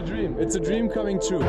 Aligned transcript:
a 0.00 0.02
dream. 0.02 0.36
It's 0.38 0.54
a 0.56 0.60
dream 0.60 0.88
coming 0.88 1.20
true. 1.20 1.44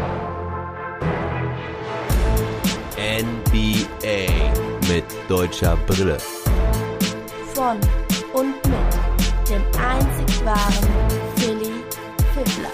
NBA 2.97 4.27
mit 4.89 5.05
deutscher 5.29 5.77
Brille. 5.87 6.17
Von 7.53 7.79
und 8.33 8.55
mit 8.67 9.49
dem 9.49 9.61
einzig 9.79 10.45
wahren 10.45 10.89
Philly 11.37 11.71
Fiddler. 12.33 12.71